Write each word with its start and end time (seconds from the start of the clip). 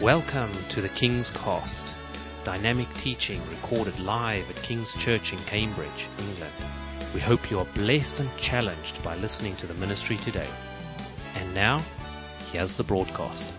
Welcome 0.00 0.50
to 0.70 0.80
the 0.80 0.88
King's 0.88 1.30
Cost, 1.30 1.84
dynamic 2.42 2.88
teaching 2.94 3.38
recorded 3.50 4.00
live 4.00 4.48
at 4.48 4.56
King's 4.62 4.94
Church 4.94 5.34
in 5.34 5.38
Cambridge, 5.40 6.08
England. 6.18 6.54
We 7.12 7.20
hope 7.20 7.50
you 7.50 7.58
are 7.58 7.66
blessed 7.74 8.20
and 8.20 8.36
challenged 8.38 9.02
by 9.02 9.16
listening 9.16 9.56
to 9.56 9.66
the 9.66 9.74
ministry 9.74 10.16
today. 10.16 10.48
And 11.36 11.54
now, 11.54 11.82
here's 12.50 12.72
the 12.72 12.82
broadcast. 12.82 13.52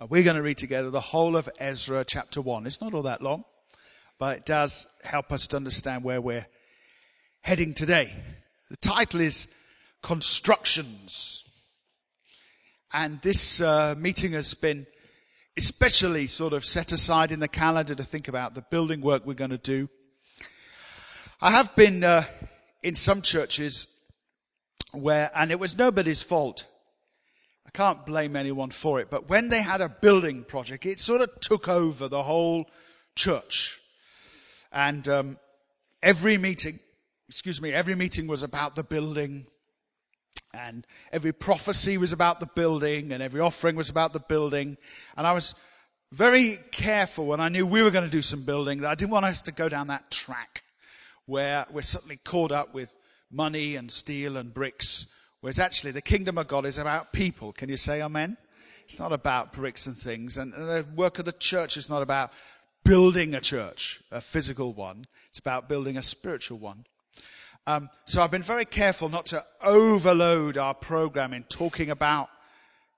Uh, 0.00 0.06
We're 0.08 0.22
going 0.22 0.36
to 0.36 0.42
read 0.42 0.56
together 0.56 0.88
the 0.88 1.02
whole 1.02 1.36
of 1.36 1.46
Ezra 1.58 2.06
chapter 2.06 2.40
1. 2.40 2.66
It's 2.66 2.80
not 2.80 2.94
all 2.94 3.02
that 3.02 3.20
long, 3.20 3.44
but 4.18 4.38
it 4.38 4.46
does 4.46 4.86
help 5.04 5.30
us 5.30 5.46
to 5.48 5.56
understand 5.56 6.04
where 6.04 6.22
we're 6.22 6.46
heading 7.42 7.74
today. 7.74 8.14
The 8.70 8.76
title 8.78 9.20
is 9.20 9.46
Constructions. 10.02 11.44
And 12.92 13.20
this 13.22 13.60
uh, 13.60 13.94
meeting 13.96 14.32
has 14.32 14.54
been 14.54 14.86
especially 15.56 16.26
sort 16.26 16.52
of 16.52 16.64
set 16.64 16.92
aside 16.92 17.30
in 17.30 17.40
the 17.40 17.48
calendar 17.48 17.94
to 17.94 18.04
think 18.04 18.28
about 18.28 18.54
the 18.54 18.62
building 18.62 19.00
work 19.00 19.24
we're 19.26 19.34
going 19.34 19.50
to 19.50 19.58
do. 19.58 19.88
I 21.40 21.50
have 21.50 21.74
been 21.74 22.04
uh, 22.04 22.24
in 22.82 22.94
some 22.94 23.22
churches 23.22 23.86
where, 24.92 25.30
and 25.34 25.50
it 25.50 25.58
was 25.58 25.76
nobody's 25.76 26.22
fault. 26.22 26.66
I 27.66 27.70
can't 27.70 28.04
blame 28.04 28.36
anyone 28.36 28.70
for 28.70 29.00
it, 29.00 29.10
but 29.10 29.28
when 29.28 29.48
they 29.48 29.62
had 29.62 29.80
a 29.80 29.88
building 29.88 30.44
project, 30.44 30.86
it 30.86 31.00
sort 31.00 31.20
of 31.20 31.40
took 31.40 31.68
over 31.68 32.08
the 32.08 32.22
whole 32.22 32.66
church. 33.14 33.78
And 34.72 35.06
um, 35.08 35.38
every 36.02 36.38
meeting, 36.38 36.78
excuse 37.28 37.60
me, 37.60 37.72
every 37.72 37.94
meeting 37.94 38.26
was 38.26 38.42
about 38.42 38.74
the 38.74 38.84
building, 38.84 39.46
and 40.54 40.86
every 41.12 41.32
prophecy 41.32 41.96
was 41.98 42.12
about 42.12 42.40
the 42.40 42.48
building, 42.54 43.12
and 43.12 43.22
every 43.22 43.40
offering 43.40 43.76
was 43.76 43.88
about 43.88 44.12
the 44.12 44.20
building. 44.20 44.76
And 45.16 45.26
I 45.26 45.32
was 45.32 45.54
very 46.12 46.58
careful 46.70 47.26
when 47.26 47.40
I 47.40 47.48
knew 47.48 47.66
we 47.66 47.82
were 47.82 47.90
going 47.90 48.04
to 48.04 48.10
do 48.10 48.22
some 48.22 48.44
building 48.44 48.82
that 48.82 48.90
I 48.90 48.94
didn't 48.94 49.12
want 49.12 49.24
us 49.24 49.42
to 49.42 49.52
go 49.52 49.68
down 49.68 49.86
that 49.86 50.10
track 50.10 50.62
where 51.26 51.66
we're 51.70 51.82
suddenly 51.82 52.18
caught 52.22 52.52
up 52.52 52.74
with 52.74 52.96
money 53.30 53.76
and 53.76 53.90
steel 53.90 54.36
and 54.36 54.52
bricks, 54.52 55.06
whereas 55.40 55.58
actually 55.58 55.92
the 55.92 56.02
kingdom 56.02 56.36
of 56.36 56.48
God 56.48 56.66
is 56.66 56.76
about 56.76 57.12
people. 57.12 57.52
Can 57.52 57.70
you 57.70 57.78
say 57.78 58.02
amen? 58.02 58.36
It's 58.84 58.98
not 58.98 59.12
about 59.12 59.52
bricks 59.54 59.86
and 59.86 59.96
things, 59.96 60.36
and 60.36 60.52
the 60.52 60.86
work 60.94 61.18
of 61.18 61.24
the 61.24 61.32
church 61.32 61.78
is 61.78 61.88
not 61.88 62.02
about 62.02 62.30
building 62.84 63.34
a 63.34 63.40
church, 63.40 64.02
a 64.10 64.20
physical 64.20 64.74
one. 64.74 65.06
It's 65.30 65.38
about 65.38 65.68
building 65.68 65.96
a 65.96 66.02
spiritual 66.02 66.58
one. 66.58 66.84
Um, 67.64 67.90
so 68.06 68.20
I've 68.20 68.32
been 68.32 68.42
very 68.42 68.64
careful 68.64 69.08
not 69.08 69.26
to 69.26 69.44
overload 69.62 70.58
our 70.58 70.74
program 70.74 71.32
in 71.32 71.44
talking 71.44 71.90
about 71.90 72.28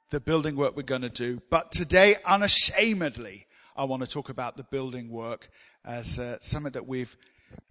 the 0.08 0.20
building 0.20 0.56
work 0.56 0.74
we're 0.74 0.84
going 0.84 1.02
to 1.02 1.10
do. 1.10 1.42
But 1.50 1.70
today, 1.70 2.16
unashamedly, 2.24 3.46
I 3.76 3.84
want 3.84 4.02
to 4.04 4.08
talk 4.08 4.30
about 4.30 4.56
the 4.56 4.64
building 4.64 5.10
work 5.10 5.50
as 5.84 6.18
uh, 6.18 6.38
something 6.40 6.72
that 6.72 6.86
we've 6.86 7.14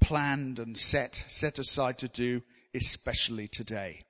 planned 0.02 0.60
and 0.60 0.78
set 0.78 1.26
set 1.28 1.58
aside 1.58 1.98
to 1.98 2.08
do, 2.08 2.44
especially 2.76 3.48
today. 3.48 4.02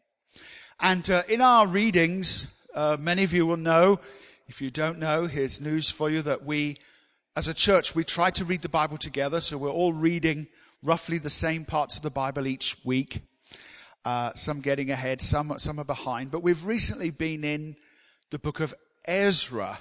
And 0.78 1.10
uh, 1.10 1.24
in 1.30 1.40
our 1.40 1.66
readings, 1.68 2.48
uh, 2.76 2.98
many 3.00 3.24
of 3.24 3.32
you 3.32 3.46
will 3.46 3.56
know. 3.56 4.02
If 4.50 4.62
you 4.62 4.70
don't 4.70 5.00
know, 5.00 5.28
here's 5.28 5.62
news 5.62 5.90
for 5.90 6.10
you 6.10 6.22
that 6.24 6.44
we, 6.44 6.76
as 7.38 7.48
a 7.48 7.54
church, 7.54 7.96
we 7.96 8.04
try 8.04 8.30
to 8.32 8.44
read 8.44 8.62
the 8.62 8.68
Bible 8.68 8.98
together. 8.98 9.40
So 9.40 9.58
we're 9.58 9.70
all 9.70 9.94
reading 9.94 10.48
roughly 10.84 11.18
the 11.18 11.30
same 11.30 11.66
parts 11.66 11.96
of 11.96 12.04
the 12.04 12.12
Bible 12.12 12.48
each 12.48 12.78
week. 12.84 13.22
Uh, 14.06 14.34
some 14.34 14.60
getting 14.60 14.92
ahead, 14.92 15.22
some 15.22 15.54
some 15.58 15.80
are 15.80 15.86
behind. 15.86 16.30
But 16.30 16.44
we've 16.44 16.66
recently 16.66 17.10
been 17.10 17.44
in 17.44 17.76
the 18.32 18.40
book 18.40 18.60
of 18.60 18.74
Ezra, 19.06 19.80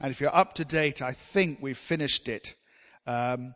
and 0.00 0.10
if 0.10 0.20
you're 0.20 0.34
up 0.34 0.54
to 0.54 0.64
date, 0.64 1.02
I 1.02 1.12
think 1.12 1.58
we've 1.60 1.76
finished 1.76 2.28
it. 2.28 2.54
Um, 3.06 3.54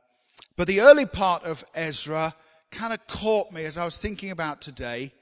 but 0.56 0.66
the 0.66 0.80
early 0.80 1.06
part 1.06 1.44
of 1.44 1.64
Ezra 1.74 2.34
kind 2.70 2.92
of 2.92 3.06
caught 3.06 3.52
me 3.52 3.64
as 3.64 3.76
I 3.76 3.84
was 3.84 3.98
thinking 3.98 4.30
about 4.30 4.60
today, 4.60 5.12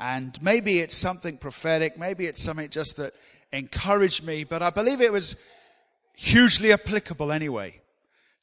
and 0.00 0.40
maybe 0.42 0.80
it's 0.80 0.94
something 0.94 1.36
prophetic, 1.36 1.98
maybe 1.98 2.26
it's 2.26 2.42
something 2.42 2.70
just 2.70 2.96
that 2.96 3.12
encouraged 3.52 4.24
me, 4.24 4.44
but 4.44 4.62
I 4.62 4.70
believe 4.70 5.00
it 5.00 5.12
was 5.12 5.36
hugely 6.14 6.72
applicable 6.72 7.30
anyway 7.30 7.80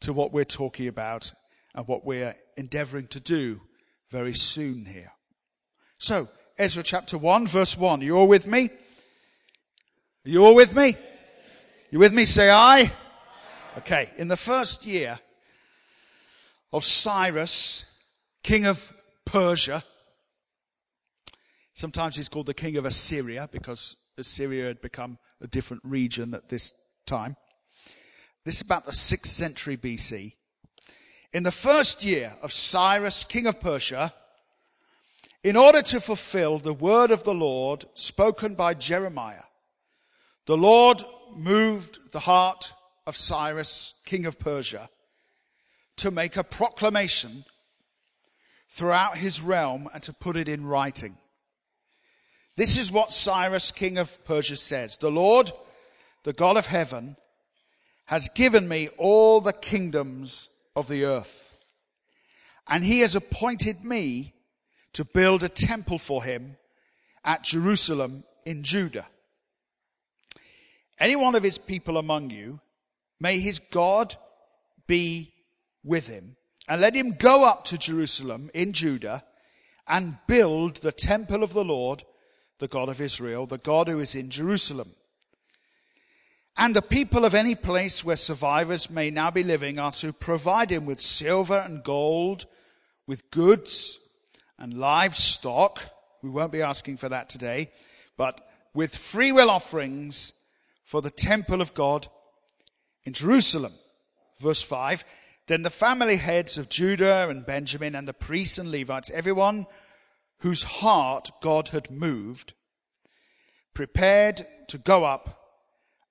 to 0.02 0.14
what 0.14 0.32
we're 0.34 0.44
talking 0.44 0.88
about 0.88 1.32
and 1.74 1.88
what 1.88 2.06
we're 2.06 2.36
endeavoring 2.62 3.08
to 3.08 3.20
do 3.20 3.60
very 4.12 4.36
soon 4.36 4.86
here. 4.86 5.12
So, 5.98 6.30
Ezra 6.60 6.84
chapter 6.84 7.18
1, 7.18 7.48
verse 7.48 7.76
1. 7.76 8.02
You 8.02 8.16
all 8.16 8.28
with 8.28 8.46
me? 8.46 8.70
Are 10.26 10.30
you 10.30 10.46
all 10.46 10.54
with 10.54 10.76
me? 10.76 10.96
You 11.90 11.98
with 11.98 12.14
me? 12.14 12.24
Say 12.24 12.52
aye. 12.52 12.92
Okay. 13.80 14.12
In 14.18 14.28
the 14.28 14.38
first 14.38 14.86
year 14.86 15.20
of 16.72 16.86
Cyrus, 16.86 17.86
king 18.44 18.66
of 18.66 18.94
Persia, 19.26 19.84
sometimes 21.74 22.16
he's 22.16 22.30
called 22.30 22.46
the 22.46 22.54
king 22.54 22.78
of 22.78 22.86
Assyria 22.86 23.50
because 23.52 23.96
Assyria 24.20 24.68
had 24.68 24.82
become 24.82 25.18
a 25.42 25.48
different 25.48 25.82
region 25.84 26.36
at 26.36 26.50
this 26.50 26.74
time. 27.08 27.36
This 28.46 28.58
is 28.58 28.62
about 28.62 28.86
the 28.86 28.92
6th 28.92 29.26
century 29.26 29.78
BC. 29.78 30.34
In 31.34 31.44
the 31.44 31.52
first 31.52 32.04
year 32.04 32.34
of 32.42 32.52
Cyrus, 32.52 33.24
king 33.24 33.48
of 33.48 33.62
Persia, 33.62 34.14
in 35.44 35.56
order 35.56 35.82
to 35.82 36.02
fulfill 36.02 36.60
the 36.60 36.74
word 36.74 37.10
of 37.10 37.24
the 37.24 37.34
Lord 37.34 37.86
spoken 37.94 38.54
by 38.54 38.74
Jeremiah, 38.74 39.44
the 40.46 40.58
Lord 40.58 41.04
moved 41.34 42.00
the 42.12 42.20
heart 42.20 42.74
of 43.08 43.16
Cyrus, 43.16 43.94
king 44.06 44.26
of 44.26 44.40
Persia, 44.40 44.90
to 45.98 46.12
make 46.12 46.36
a 46.36 46.44
proclamation 46.44 47.46
throughout 48.70 49.18
his 49.18 49.42
realm 49.42 49.88
and 49.94 50.04
to 50.04 50.14
put 50.14 50.36
it 50.36 50.50
in 50.50 50.66
writing. 50.66 51.18
This 52.58 52.78
is 52.78 52.92
what 52.92 53.12
Cyrus, 53.12 53.72
king 53.72 53.98
of 53.98 54.24
Persia 54.26 54.58
says. 54.58 54.98
The 54.98 55.12
Lord, 55.12 55.54
the 56.24 56.34
God 56.34 56.58
of 56.58 56.66
heaven, 56.66 57.16
has 58.06 58.28
given 58.36 58.68
me 58.68 58.90
all 58.98 59.40
the 59.40 59.54
kingdoms 59.54 60.50
of 60.76 60.88
the 60.88 61.04
earth. 61.06 61.66
And 62.68 62.84
he 62.84 63.00
has 63.00 63.16
appointed 63.16 63.84
me 63.84 64.34
to 64.94 65.06
build 65.06 65.44
a 65.44 65.50
temple 65.50 65.98
for 65.98 66.24
him 66.24 66.58
at 67.24 67.44
Jerusalem 67.44 68.24
in 68.46 68.64
Judah. 68.64 69.08
Any 71.00 71.16
one 71.16 71.36
of 71.36 71.44
his 71.44 71.58
people 71.58 71.98
among 71.98 72.30
you, 72.30 72.60
may 73.20 73.40
his 73.40 73.60
God 73.60 74.16
be 74.88 75.34
with 75.84 76.08
him, 76.08 76.36
and 76.68 76.80
let 76.80 76.96
him 76.96 77.16
go 77.18 77.44
up 77.44 77.66
to 77.66 77.78
Jerusalem 77.78 78.52
in 78.54 78.74
Judah 78.74 79.24
and 79.88 80.18
build 80.28 80.78
the 80.78 80.92
temple 80.92 81.44
of 81.44 81.54
the 81.54 81.66
Lord, 81.66 82.04
the 82.60 82.68
God 82.68 82.88
of 82.88 83.02
Israel, 83.02 83.46
the 83.46 83.58
God 83.58 83.88
who 83.88 84.00
is 84.00 84.16
in 84.16 84.30
Jerusalem. 84.30 84.94
And 86.62 86.76
the 86.76 86.84
people 86.84 87.26
of 87.26 87.34
any 87.34 87.56
place 87.56 88.06
where 88.06 88.16
survivors 88.16 88.88
may 88.88 89.10
now 89.10 89.32
be 89.32 89.42
living 89.42 89.80
are 89.80 89.94
to 89.94 90.14
provide 90.14 90.72
him 90.72 90.86
with 90.86 91.02
silver 91.02 91.58
and 91.58 91.84
gold, 91.84 92.46
with 93.08 93.32
goods 93.32 93.98
and 94.60 94.76
livestock. 94.76 95.82
We 96.22 96.30
won't 96.30 96.52
be 96.52 96.62
asking 96.62 96.98
for 96.98 97.10
that 97.10 97.30
today, 97.30 97.72
but 98.16 98.48
with 98.76 98.96
free 98.96 99.32
will 99.32 99.50
offerings 99.50 100.34
for 100.84 101.02
the 101.02 101.10
temple 101.10 101.62
of 101.62 101.74
God 101.74 102.10
in 103.06 103.14
Jerusalem. 103.14 103.74
Verse 104.40 104.62
5. 104.62 105.04
Then 105.48 105.64
the 105.64 105.72
family 105.72 106.18
heads 106.18 106.60
of 106.60 106.70
Judah 106.70 107.28
and 107.28 107.44
Benjamin 107.44 107.96
and 107.96 108.08
the 108.08 108.14
priests 108.14 108.60
and 108.60 108.70
Levites, 108.70 109.10
everyone 109.10 109.66
whose 110.42 110.62
heart 110.62 111.32
God 111.42 111.70
had 111.70 111.90
moved, 111.90 112.54
prepared 113.74 114.46
to 114.68 114.78
go 114.78 115.06
up 115.06 115.41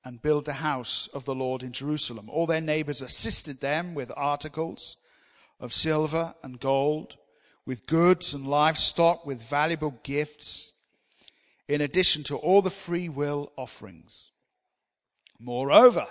and 0.04 0.22
build 0.22 0.44
the 0.44 0.54
house 0.54 1.08
of 1.12 1.24
the 1.24 1.34
Lord 1.34 1.62
in 1.62 1.72
Jerusalem. 1.72 2.28
All 2.30 2.46
their 2.46 2.60
neighbors 2.60 3.02
assisted 3.02 3.60
them 3.60 3.94
with 3.94 4.10
articles 4.16 4.96
of 5.58 5.74
silver 5.74 6.34
and 6.42 6.58
gold, 6.58 7.16
with 7.66 7.86
goods 7.86 8.32
and 8.32 8.46
livestock, 8.46 9.26
with 9.26 9.42
valuable 9.42 9.94
gifts, 10.02 10.72
in 11.68 11.80
addition 11.80 12.24
to 12.24 12.36
all 12.36 12.62
the 12.62 12.70
free 12.70 13.08
will 13.08 13.52
offerings. 13.56 14.30
Moreover, 15.38 16.06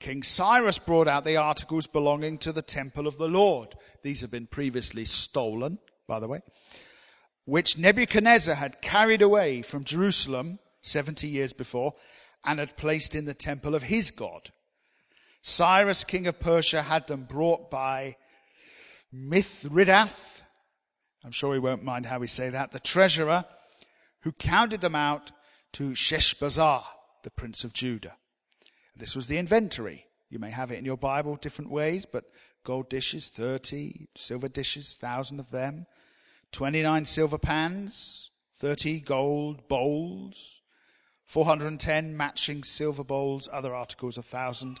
King 0.00 0.22
Cyrus 0.22 0.78
brought 0.78 1.08
out 1.08 1.24
the 1.24 1.36
articles 1.36 1.86
belonging 1.86 2.38
to 2.38 2.52
the 2.52 2.62
temple 2.62 3.06
of 3.06 3.18
the 3.18 3.28
Lord. 3.28 3.74
These 4.02 4.22
have 4.22 4.30
been 4.30 4.46
previously 4.46 5.04
stolen, 5.04 5.78
by 6.06 6.20
the 6.20 6.28
way, 6.28 6.40
which 7.44 7.78
Nebuchadnezzar 7.78 8.54
had 8.54 8.80
carried 8.80 9.22
away 9.22 9.62
from 9.62 9.84
Jerusalem 9.84 10.60
70 10.82 11.26
years 11.26 11.52
before 11.52 11.94
and 12.44 12.58
had 12.58 12.76
placed 12.76 13.14
in 13.14 13.24
the 13.24 13.34
temple 13.34 13.74
of 13.74 13.84
his 13.84 14.10
God. 14.10 14.50
Cyrus, 15.42 16.04
king 16.04 16.26
of 16.26 16.40
Persia, 16.40 16.82
had 16.82 17.06
them 17.06 17.26
brought 17.28 17.70
by 17.70 18.16
Mithredath. 19.14 20.42
I'm 21.24 21.30
sure 21.30 21.54
he 21.54 21.58
won't 21.58 21.84
mind 21.84 22.06
how 22.06 22.18
we 22.18 22.26
say 22.26 22.50
that. 22.50 22.72
The 22.72 22.80
treasurer, 22.80 23.44
who 24.20 24.32
counted 24.32 24.80
them 24.80 24.94
out 24.94 25.32
to 25.74 25.90
Sheshbazzar, 25.90 26.82
the 27.22 27.30
prince 27.30 27.64
of 27.64 27.72
Judah. 27.72 28.16
This 28.96 29.14
was 29.14 29.26
the 29.26 29.38
inventory. 29.38 30.06
You 30.30 30.38
may 30.38 30.50
have 30.50 30.70
it 30.70 30.78
in 30.78 30.84
your 30.84 30.96
Bible 30.96 31.36
different 31.36 31.70
ways, 31.70 32.04
but 32.04 32.24
gold 32.64 32.88
dishes, 32.88 33.28
30, 33.30 34.08
silver 34.16 34.48
dishes, 34.48 34.96
1,000 35.00 35.40
of 35.40 35.50
them, 35.50 35.86
29 36.52 37.04
silver 37.04 37.38
pans, 37.38 38.30
30 38.56 39.00
gold 39.00 39.68
bowls, 39.68 40.60
410 41.28 42.16
matching 42.16 42.64
silver 42.64 43.04
bowls, 43.04 43.48
other 43.52 43.74
articles, 43.74 44.16
1,000, 44.16 44.80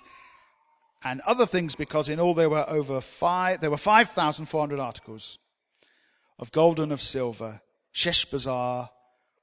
and 1.04 1.20
other 1.20 1.44
things 1.44 1.76
because 1.76 2.08
in 2.08 2.18
all 2.18 2.34
there 2.34 2.48
were 2.48 2.68
over 2.68 3.02
five, 3.02 3.60
there 3.60 3.70
were 3.70 3.76
5,400 3.76 4.80
articles 4.80 5.38
of 6.38 6.50
gold 6.50 6.80
and 6.80 6.90
of 6.90 7.02
silver. 7.02 7.60
Sheshbazzar 7.94 8.88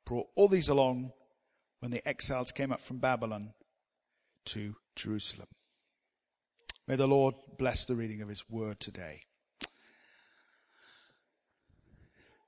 brought 0.04 0.28
all 0.36 0.48
these 0.48 0.68
along 0.68 1.12
when 1.80 1.92
the 1.92 2.06
exiles 2.08 2.52
came 2.52 2.72
up 2.72 2.82
from 2.82 2.98
Babylon 2.98 3.54
to 4.46 4.76
Jerusalem. 4.96 5.48
May 6.88 6.96
the 6.96 7.08
Lord 7.08 7.36
bless 7.58 7.86
the 7.86 7.96
reading 7.96 8.22
of 8.22 8.30
his 8.30 8.50
word 8.50 8.80
today. 8.80 9.22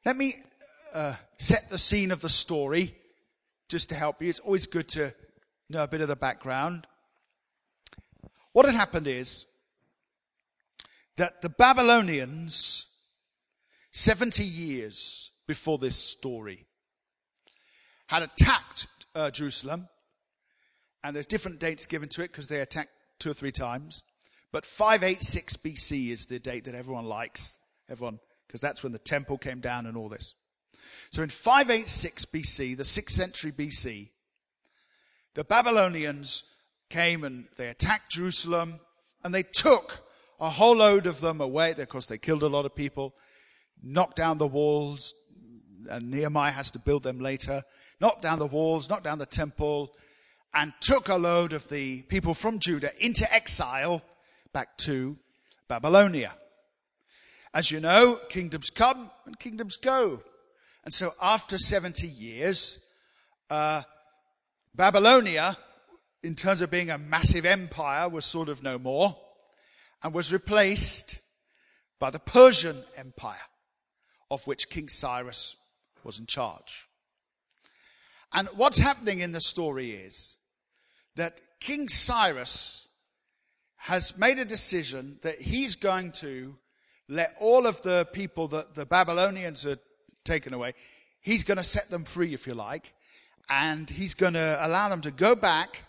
Let 0.03 0.17
me 0.17 0.35
uh, 0.93 1.15
set 1.37 1.69
the 1.69 1.77
scene 1.77 2.11
of 2.11 2.21
the 2.21 2.29
story 2.29 2.95
just 3.67 3.89
to 3.89 3.95
help 3.95 4.21
you. 4.21 4.29
It's 4.29 4.39
always 4.39 4.67
good 4.67 4.87
to 4.89 5.13
know 5.69 5.83
a 5.83 5.87
bit 5.87 6.01
of 6.01 6.07
the 6.07 6.15
background. 6.15 6.87
What 8.53 8.65
had 8.65 8.75
happened 8.75 9.07
is 9.07 9.45
that 11.17 11.41
the 11.41 11.49
Babylonians, 11.49 12.87
70 13.91 14.43
years 14.43 15.31
before 15.47 15.77
this 15.77 15.95
story, 15.95 16.65
had 18.07 18.23
attacked 18.23 18.87
uh, 19.13 19.31
Jerusalem. 19.31 19.89
And 21.03 21.15
there's 21.15 21.25
different 21.25 21.59
dates 21.59 21.85
given 21.85 22.09
to 22.09 22.23
it 22.23 22.31
because 22.31 22.47
they 22.47 22.61
attacked 22.61 22.91
two 23.19 23.31
or 23.31 23.33
three 23.33 23.51
times. 23.51 24.03
But 24.51 24.65
586 24.65 25.57
BC 25.57 26.11
is 26.11 26.25
the 26.25 26.39
date 26.39 26.65
that 26.65 26.75
everyone 26.75 27.05
likes. 27.05 27.57
Everyone, 27.89 28.19
because 28.47 28.61
that's 28.61 28.83
when 28.83 28.91
the 28.91 28.99
temple 28.99 29.37
came 29.37 29.59
down 29.59 29.85
and 29.85 29.97
all 29.97 30.09
this. 30.09 30.33
So 31.11 31.23
in 31.23 31.29
586 31.29 32.25
BC, 32.25 32.77
the 32.77 32.83
6th 32.83 33.09
century 33.09 33.51
BC, 33.51 34.09
the 35.35 35.43
Babylonians 35.43 36.43
came 36.89 37.23
and 37.23 37.45
they 37.57 37.69
attacked 37.69 38.11
Jerusalem 38.11 38.79
and 39.23 39.33
they 39.33 39.43
took 39.43 40.01
a 40.39 40.49
whole 40.49 40.77
load 40.77 41.05
of 41.05 41.21
them 41.21 41.41
away. 41.41 41.71
Of 41.71 41.89
course, 41.89 42.05
they 42.05 42.17
killed 42.17 42.43
a 42.43 42.47
lot 42.47 42.65
of 42.65 42.75
people, 42.75 43.13
knocked 43.81 44.15
down 44.15 44.37
the 44.37 44.47
walls, 44.47 45.13
and 45.89 46.11
Nehemiah 46.11 46.51
has 46.51 46.71
to 46.71 46.79
build 46.79 47.03
them 47.03 47.19
later. 47.19 47.63
Knocked 47.99 48.21
down 48.21 48.39
the 48.39 48.47
walls, 48.47 48.89
knocked 48.89 49.03
down 49.03 49.19
the 49.19 49.25
temple, 49.25 49.95
and 50.53 50.73
took 50.79 51.09
a 51.09 51.15
load 51.15 51.53
of 51.53 51.67
the 51.69 52.03
people 52.03 52.33
from 52.33 52.59
Judah 52.59 52.91
into 53.03 53.31
exile 53.33 54.01
back 54.53 54.77
to 54.77 55.17
Babylonia. 55.67 56.33
As 57.53 57.71
you 57.71 57.79
know, 57.79 58.19
kingdoms 58.29 58.69
come 58.69 59.09
and 59.25 59.39
kingdoms 59.39 59.77
go. 59.77 60.21
And 60.87 60.93
so 60.93 61.13
after 61.21 61.57
70 61.57 62.07
years, 62.07 62.79
uh, 63.49 63.81
Babylonia, 64.73 65.57
in 66.23 66.33
terms 66.33 66.61
of 66.61 66.71
being 66.71 66.89
a 66.89 66.97
massive 66.97 67.45
empire, 67.45 68.07
was 68.07 68.23
sort 68.23 68.47
of 68.47 68.63
no 68.63 68.79
more 68.79 69.17
and 70.01 70.13
was 70.13 70.31
replaced 70.31 71.19
by 71.99 72.09
the 72.09 72.19
Persian 72.19 72.85
Empire, 72.95 73.35
of 74.31 74.47
which 74.47 74.69
King 74.69 74.87
Cyrus 74.87 75.57
was 76.05 76.19
in 76.19 76.25
charge. 76.25 76.87
And 78.31 78.47
what's 78.55 78.79
happening 78.79 79.19
in 79.19 79.33
the 79.33 79.41
story 79.41 79.91
is 79.91 80.37
that 81.17 81.41
King 81.59 81.89
Cyrus 81.89 82.87
has 83.75 84.17
made 84.17 84.39
a 84.39 84.45
decision 84.45 85.19
that 85.21 85.41
he's 85.41 85.75
going 85.75 86.13
to 86.13 86.55
let 87.09 87.35
all 87.41 87.67
of 87.67 87.81
the 87.81 88.07
people 88.13 88.47
that 88.47 88.73
the 88.73 88.85
Babylonians 88.85 89.63
had 89.63 89.79
taken 90.27 90.53
away. 90.53 90.73
He's 91.21 91.43
going 91.43 91.57
to 91.57 91.63
set 91.63 91.89
them 91.89 92.03
free, 92.03 92.33
if 92.33 92.45
you 92.45 92.53
like, 92.53 92.93
and 93.49 93.89
he's 93.89 94.13
going 94.13 94.33
to 94.33 94.59
allow 94.61 94.89
them 94.89 95.01
to 95.01 95.11
go 95.11 95.35
back 95.35 95.83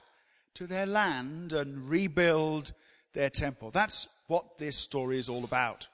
to 0.54 0.66
their 0.66 0.86
land 0.86 1.52
and 1.52 1.88
rebuild 1.88 2.72
their 3.12 3.30
temple. 3.30 3.70
That's 3.70 4.08
what 4.28 4.58
this 4.58 4.76
story 4.76 5.18
is 5.18 5.28
all 5.28 5.44
about. 5.44 5.88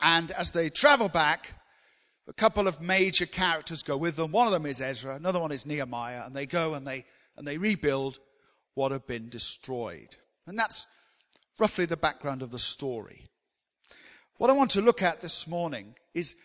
And 0.00 0.30
as 0.32 0.52
they 0.52 0.68
travel 0.68 1.08
back, 1.08 1.54
a 2.28 2.32
couple 2.32 2.66
of 2.66 2.80
major 2.80 3.26
characters 3.26 3.82
go 3.82 3.96
with 3.96 4.16
them. 4.16 4.32
One 4.32 4.46
of 4.46 4.52
them 4.52 4.66
is 4.66 4.80
Ezra, 4.80 5.14
another 5.14 5.40
one 5.40 5.52
is 5.52 5.66
Nehemiah, 5.66 6.22
and 6.26 6.34
they 6.34 6.46
go 6.46 6.74
and 6.74 6.86
they, 6.86 7.04
and 7.36 7.46
they 7.46 7.58
rebuild 7.58 8.18
what 8.74 8.92
had 8.92 9.06
been 9.06 9.28
destroyed. 9.28 10.16
And 10.46 10.58
that's 10.58 10.86
roughly 11.58 11.86
the 11.86 11.96
background 11.96 12.42
of 12.42 12.50
the 12.50 12.58
story. 12.58 13.26
What 14.38 14.50
I 14.50 14.54
want 14.54 14.72
to 14.72 14.82
look 14.82 15.02
at 15.02 15.20
this 15.20 15.46
morning 15.46 15.94
is 16.14 16.36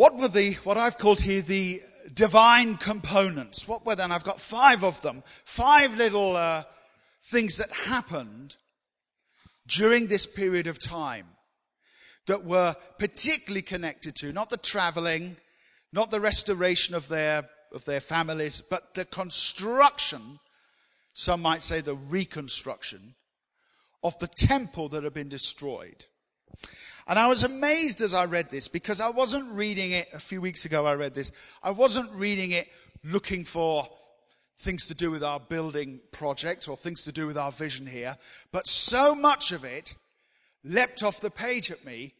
what 0.00 0.16
were 0.16 0.28
the, 0.28 0.54
what 0.64 0.78
I've 0.78 0.96
called 0.96 1.20
here 1.20 1.42
the 1.42 1.82
divine 2.14 2.78
components? 2.78 3.68
What 3.68 3.84
were 3.84 3.94
then? 3.94 4.10
I've 4.10 4.24
got 4.24 4.40
five 4.40 4.82
of 4.82 5.02
them. 5.02 5.22
Five 5.44 5.94
little 5.94 6.36
uh, 6.36 6.62
things 7.30 7.58
that 7.58 7.70
happened 7.70 8.56
during 9.66 10.06
this 10.06 10.26
period 10.26 10.66
of 10.66 10.82
time 10.82 11.26
that 12.28 12.46
were 12.46 12.76
particularly 12.98 13.60
connected 13.60 14.16
to 14.16 14.32
not 14.32 14.48
the 14.48 14.56
traveling, 14.56 15.36
not 15.92 16.10
the 16.10 16.18
restoration 16.18 16.94
of 16.94 17.08
their, 17.08 17.50
of 17.70 17.84
their 17.84 18.00
families, 18.00 18.62
but 18.62 18.94
the 18.94 19.04
construction, 19.04 20.40
some 21.12 21.42
might 21.42 21.62
say 21.62 21.82
the 21.82 21.94
reconstruction, 21.94 23.16
of 24.02 24.18
the 24.18 24.28
temple 24.28 24.88
that 24.88 25.04
had 25.04 25.12
been 25.12 25.28
destroyed. 25.28 26.06
And 27.06 27.18
I 27.18 27.26
was 27.26 27.42
amazed 27.42 28.02
as 28.02 28.14
I 28.14 28.26
read 28.26 28.50
this 28.50 28.68
because 28.68 29.00
I 29.00 29.08
wasn't 29.08 29.50
reading 29.52 29.90
it 29.90 30.08
a 30.12 30.20
few 30.20 30.40
weeks 30.40 30.64
ago. 30.64 30.86
I 30.86 30.94
read 30.94 31.14
this. 31.14 31.32
I 31.62 31.70
wasn't 31.70 32.10
reading 32.12 32.52
it 32.52 32.68
looking 33.02 33.44
for 33.44 33.88
things 34.58 34.86
to 34.86 34.94
do 34.94 35.10
with 35.10 35.24
our 35.24 35.40
building 35.40 36.00
project 36.12 36.68
or 36.68 36.76
things 36.76 37.02
to 37.04 37.12
do 37.12 37.26
with 37.26 37.38
our 37.38 37.50
vision 37.50 37.86
here. 37.86 38.16
But 38.52 38.66
so 38.66 39.14
much 39.14 39.52
of 39.52 39.64
it 39.64 39.94
leapt 40.62 41.02
off 41.02 41.20
the 41.20 41.30
page 41.30 41.70
at 41.70 41.84
me 41.84 42.14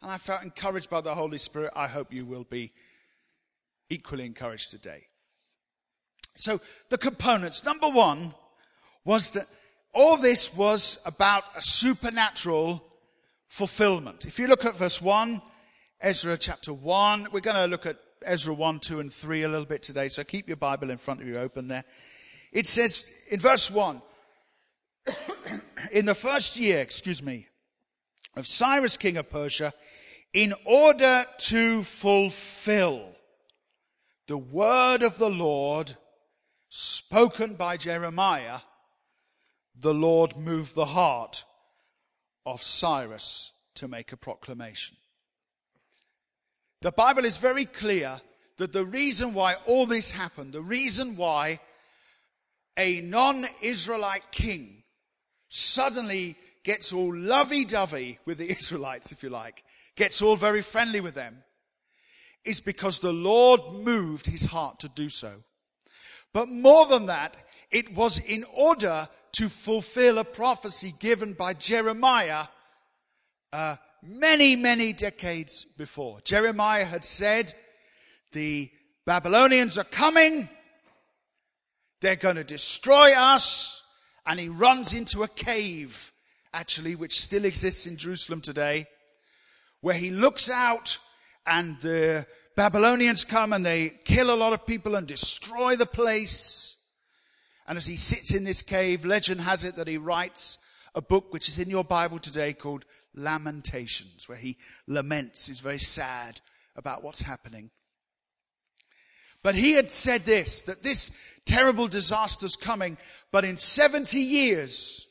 and 0.00 0.10
I 0.10 0.18
felt 0.18 0.42
encouraged 0.42 0.90
by 0.90 1.00
the 1.00 1.14
Holy 1.14 1.38
Spirit. 1.38 1.72
I 1.76 1.86
hope 1.86 2.12
you 2.12 2.24
will 2.24 2.44
be 2.44 2.72
equally 3.90 4.24
encouraged 4.24 4.70
today. 4.70 5.06
So 6.34 6.60
the 6.88 6.98
components. 6.98 7.64
Number 7.64 7.88
one 7.88 8.34
was 9.04 9.30
that 9.32 9.46
all 9.94 10.16
this 10.16 10.54
was 10.56 10.98
about 11.04 11.44
a 11.54 11.62
supernatural 11.62 12.82
fulfillment. 13.52 14.24
If 14.24 14.38
you 14.38 14.46
look 14.46 14.64
at 14.64 14.76
verse 14.76 15.02
1, 15.02 15.42
Ezra 16.00 16.38
chapter 16.38 16.72
1, 16.72 17.28
we're 17.32 17.40
going 17.40 17.56
to 17.56 17.66
look 17.66 17.84
at 17.84 17.98
Ezra 18.24 18.54
1, 18.54 18.80
2, 18.80 18.98
and 19.00 19.12
3 19.12 19.42
a 19.42 19.48
little 19.48 19.66
bit 19.66 19.82
today, 19.82 20.08
so 20.08 20.24
keep 20.24 20.48
your 20.48 20.56
Bible 20.56 20.88
in 20.88 20.96
front 20.96 21.20
of 21.20 21.26
you 21.26 21.36
open 21.36 21.68
there. 21.68 21.84
It 22.50 22.66
says 22.66 23.04
in 23.28 23.40
verse 23.40 23.70
1, 23.70 24.00
in 25.92 26.06
the 26.06 26.14
first 26.14 26.56
year, 26.56 26.78
excuse 26.78 27.22
me, 27.22 27.46
of 28.36 28.46
Cyrus 28.46 28.96
king 28.96 29.18
of 29.18 29.28
Persia, 29.28 29.74
in 30.32 30.54
order 30.64 31.26
to 31.40 31.82
fulfill 31.82 33.04
the 34.28 34.38
word 34.38 35.02
of 35.02 35.18
the 35.18 35.28
Lord 35.28 35.92
spoken 36.70 37.56
by 37.56 37.76
Jeremiah, 37.76 38.60
the 39.78 39.92
Lord 39.92 40.38
moved 40.38 40.74
the 40.74 40.86
heart 40.86 41.44
of 42.44 42.62
Cyrus 42.62 43.52
to 43.76 43.88
make 43.88 44.12
a 44.12 44.16
proclamation. 44.16 44.96
The 46.80 46.92
Bible 46.92 47.24
is 47.24 47.36
very 47.36 47.64
clear 47.64 48.20
that 48.58 48.72
the 48.72 48.84
reason 48.84 49.34
why 49.34 49.54
all 49.66 49.86
this 49.86 50.10
happened, 50.10 50.52
the 50.52 50.62
reason 50.62 51.16
why 51.16 51.60
a 52.76 53.00
non 53.00 53.46
Israelite 53.60 54.30
king 54.32 54.82
suddenly 55.48 56.36
gets 56.64 56.92
all 56.92 57.14
lovey 57.14 57.64
dovey 57.64 58.18
with 58.24 58.38
the 58.38 58.50
Israelites, 58.56 59.12
if 59.12 59.22
you 59.22 59.30
like, 59.30 59.64
gets 59.96 60.22
all 60.22 60.36
very 60.36 60.62
friendly 60.62 61.00
with 61.00 61.14
them, 61.14 61.44
is 62.44 62.60
because 62.60 62.98
the 62.98 63.12
Lord 63.12 63.60
moved 63.72 64.26
his 64.26 64.46
heart 64.46 64.80
to 64.80 64.88
do 64.88 65.08
so. 65.08 65.42
But 66.32 66.48
more 66.48 66.86
than 66.86 67.06
that, 67.06 67.36
it 67.70 67.94
was 67.94 68.18
in 68.18 68.44
order 68.54 69.08
to 69.34 69.48
fulfill 69.48 70.18
a 70.18 70.24
prophecy 70.24 70.94
given 70.98 71.32
by 71.32 71.54
Jeremiah 71.54 72.44
uh, 73.52 73.76
many, 74.02 74.56
many 74.56 74.92
decades 74.92 75.64
before. 75.76 76.20
Jeremiah 76.24 76.84
had 76.84 77.04
said, 77.04 77.54
the 78.32 78.70
Babylonians 79.06 79.78
are 79.78 79.84
coming. 79.84 80.48
They're 82.00 82.16
going 82.16 82.36
to 82.36 82.44
destroy 82.44 83.12
us. 83.12 83.82
And 84.26 84.38
he 84.38 84.48
runs 84.48 84.94
into 84.94 85.22
a 85.22 85.28
cave, 85.28 86.12
actually, 86.52 86.94
which 86.94 87.20
still 87.20 87.44
exists 87.44 87.86
in 87.86 87.96
Jerusalem 87.96 88.40
today, 88.40 88.86
where 89.80 89.94
he 89.94 90.10
looks 90.10 90.48
out 90.48 90.98
and 91.46 91.80
the 91.80 92.26
Babylonians 92.56 93.24
come 93.24 93.52
and 93.52 93.64
they 93.66 93.88
kill 94.04 94.32
a 94.32 94.36
lot 94.36 94.52
of 94.52 94.66
people 94.66 94.94
and 94.94 95.06
destroy 95.06 95.76
the 95.76 95.86
place. 95.86 96.76
And 97.66 97.78
as 97.78 97.86
he 97.86 97.96
sits 97.96 98.34
in 98.34 98.44
this 98.44 98.62
cave, 98.62 99.04
legend 99.04 99.40
has 99.40 99.64
it 99.64 99.76
that 99.76 99.88
he 99.88 99.98
writes 99.98 100.58
a 100.94 101.02
book 101.02 101.32
which 101.32 101.48
is 101.48 101.58
in 101.58 101.70
your 101.70 101.84
Bible 101.84 102.18
today 102.18 102.52
called 102.52 102.84
Lamentations, 103.14 104.28
where 104.28 104.38
he 104.38 104.58
laments, 104.86 105.46
he's 105.46 105.60
very 105.60 105.78
sad 105.78 106.40
about 106.76 107.02
what's 107.02 107.22
happening. 107.22 107.70
But 109.42 109.54
he 109.54 109.72
had 109.72 109.90
said 109.90 110.24
this, 110.24 110.62
that 110.62 110.82
this 110.82 111.10
terrible 111.44 111.88
disaster's 111.88 112.56
coming, 112.56 112.96
but 113.30 113.44
in 113.44 113.56
70 113.56 114.18
years, 114.18 115.06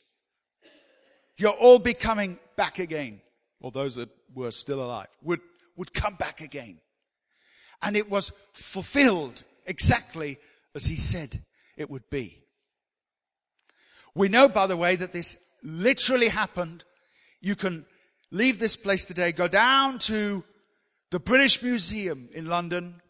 you're 1.36 1.50
all 1.50 1.78
be 1.78 1.94
coming 1.94 2.38
back 2.56 2.78
again. 2.78 3.20
Or 3.60 3.70
those 3.70 3.94
that 3.96 4.08
were 4.34 4.50
still 4.50 4.82
alive 4.82 5.08
would, 5.22 5.40
would 5.76 5.92
come 5.92 6.16
back 6.16 6.40
again. 6.40 6.80
And 7.82 7.96
it 7.96 8.10
was 8.10 8.32
fulfilled 8.54 9.42
exactly 9.66 10.38
as 10.74 10.86
he 10.86 10.96
said 10.96 11.44
it 11.76 11.90
would 11.90 12.08
be. 12.10 12.41
We 14.14 14.28
know, 14.28 14.48
by 14.48 14.66
the 14.66 14.76
way, 14.76 14.96
that 14.96 15.12
this 15.12 15.36
literally 15.62 16.28
happened. 16.28 16.84
You 17.40 17.56
can 17.56 17.86
leave 18.30 18.58
this 18.58 18.76
place 18.76 19.04
today, 19.04 19.32
go 19.32 19.48
down 19.48 19.98
to 20.00 20.44
the 21.10 21.20
British 21.20 21.62
Museum 21.62 22.28
in 22.32 22.46
London, 22.46 23.00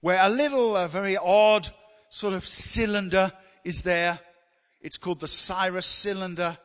where 0.00 0.18
a 0.20 0.28
little, 0.28 0.76
a 0.76 0.88
very 0.88 1.16
odd 1.16 1.68
sort 2.10 2.34
of 2.34 2.46
cylinder 2.46 3.32
is 3.64 3.82
there. 3.82 4.20
It's 4.80 4.96
called 4.96 5.20
the 5.20 5.28
Cyrus 5.28 5.86
cylinder. 5.86 6.56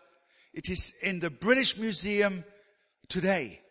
It 0.54 0.70
is 0.70 0.94
in 1.02 1.20
the 1.20 1.30
British 1.30 1.78
Museum 1.78 2.44
today. 3.10 3.62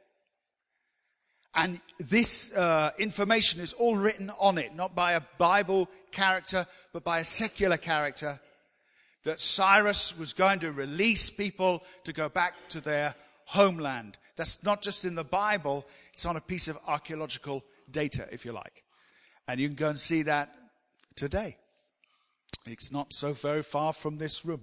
And 1.54 1.80
this 1.98 2.52
uh, 2.52 2.90
information 2.98 3.60
is 3.60 3.72
all 3.72 3.96
written 3.96 4.30
on 4.38 4.58
it, 4.58 4.74
not 4.74 4.94
by 4.94 5.12
a 5.12 5.22
Bible 5.38 5.88
character, 6.12 6.66
but 6.92 7.04
by 7.04 7.20
a 7.20 7.24
secular 7.24 7.76
character. 7.76 8.40
That 9.24 9.40
Cyrus 9.40 10.16
was 10.16 10.32
going 10.32 10.60
to 10.60 10.72
release 10.72 11.28
people 11.28 11.82
to 12.04 12.12
go 12.12 12.28
back 12.28 12.54
to 12.70 12.80
their 12.80 13.14
homeland. 13.44 14.18
That's 14.36 14.62
not 14.62 14.80
just 14.80 15.04
in 15.04 15.14
the 15.14 15.24
Bible, 15.24 15.84
it's 16.12 16.24
on 16.24 16.36
a 16.36 16.40
piece 16.40 16.68
of 16.68 16.78
archaeological 16.86 17.64
data, 17.90 18.26
if 18.30 18.44
you 18.44 18.52
like. 18.52 18.84
And 19.46 19.60
you 19.60 19.68
can 19.68 19.76
go 19.76 19.88
and 19.88 19.98
see 19.98 20.22
that 20.22 20.54
today. 21.16 21.58
It's 22.66 22.92
not 22.92 23.12
so 23.12 23.32
very 23.32 23.62
far 23.62 23.92
from 23.92 24.18
this 24.18 24.44
room. 24.44 24.62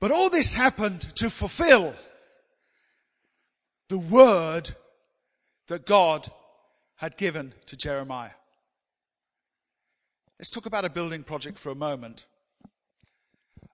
But 0.00 0.10
all 0.10 0.30
this 0.30 0.54
happened 0.54 1.02
to 1.16 1.28
fulfill 1.28 1.94
the 3.88 3.98
word 3.98 4.70
that 5.68 5.84
God 5.84 6.30
had 6.96 7.16
given 7.16 7.52
to 7.66 7.76
Jeremiah. 7.76 8.30
Let's 10.38 10.50
talk 10.50 10.64
about 10.64 10.86
a 10.86 10.90
building 10.90 11.22
project 11.22 11.58
for 11.58 11.70
a 11.70 11.74
moment. 11.74 12.26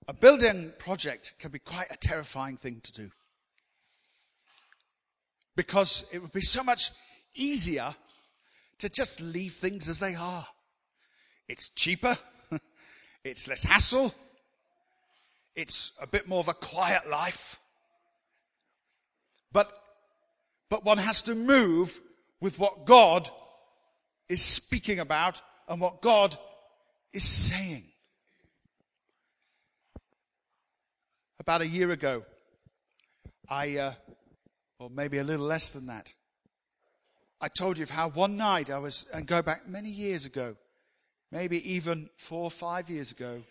A 0.08 0.14
building 0.14 0.72
project 0.78 1.34
can 1.38 1.50
be 1.50 1.58
quite 1.58 1.90
a 1.90 1.96
terrifying 1.96 2.56
thing 2.56 2.80
to 2.82 2.92
do. 2.92 3.10
Because 5.56 6.04
it 6.12 6.20
would 6.20 6.32
be 6.32 6.42
so 6.42 6.62
much 6.62 6.92
easier 7.34 7.94
to 8.78 8.88
just 8.88 9.20
leave 9.20 9.54
things 9.54 9.88
as 9.88 9.98
they 9.98 10.14
are. 10.14 10.46
It's 11.48 11.70
cheaper. 11.70 12.18
it's 13.24 13.48
less 13.48 13.64
hassle. 13.64 14.14
It's 15.56 15.92
a 16.00 16.06
bit 16.06 16.28
more 16.28 16.40
of 16.40 16.48
a 16.48 16.54
quiet 16.54 17.08
life. 17.08 17.58
But, 19.52 19.72
but 20.68 20.84
one 20.84 20.98
has 20.98 21.22
to 21.22 21.34
move 21.34 21.98
with 22.40 22.58
what 22.58 22.84
God 22.84 23.28
is 24.28 24.42
speaking 24.42 25.00
about 25.00 25.40
and 25.68 25.80
what 25.80 26.02
God 26.02 26.36
is 27.12 27.24
saying. 27.24 27.84
About 31.46 31.60
a 31.60 31.68
year 31.68 31.92
ago, 31.92 32.24
I, 33.48 33.76
uh, 33.76 33.92
or 34.80 34.90
maybe 34.90 35.18
a 35.18 35.22
little 35.22 35.46
less 35.46 35.70
than 35.70 35.86
that, 35.86 36.12
I 37.40 37.46
told 37.46 37.76
you 37.76 37.84
of 37.84 37.90
how 37.90 38.08
one 38.08 38.34
night 38.34 38.68
I 38.68 38.78
was, 38.78 39.06
and 39.14 39.28
go 39.28 39.42
back 39.42 39.68
many 39.68 39.88
years 39.88 40.26
ago, 40.26 40.56
maybe 41.30 41.58
even 41.72 42.10
four 42.16 42.42
or 42.42 42.50
five 42.50 42.90
years 42.90 43.12
ago, 43.12 43.42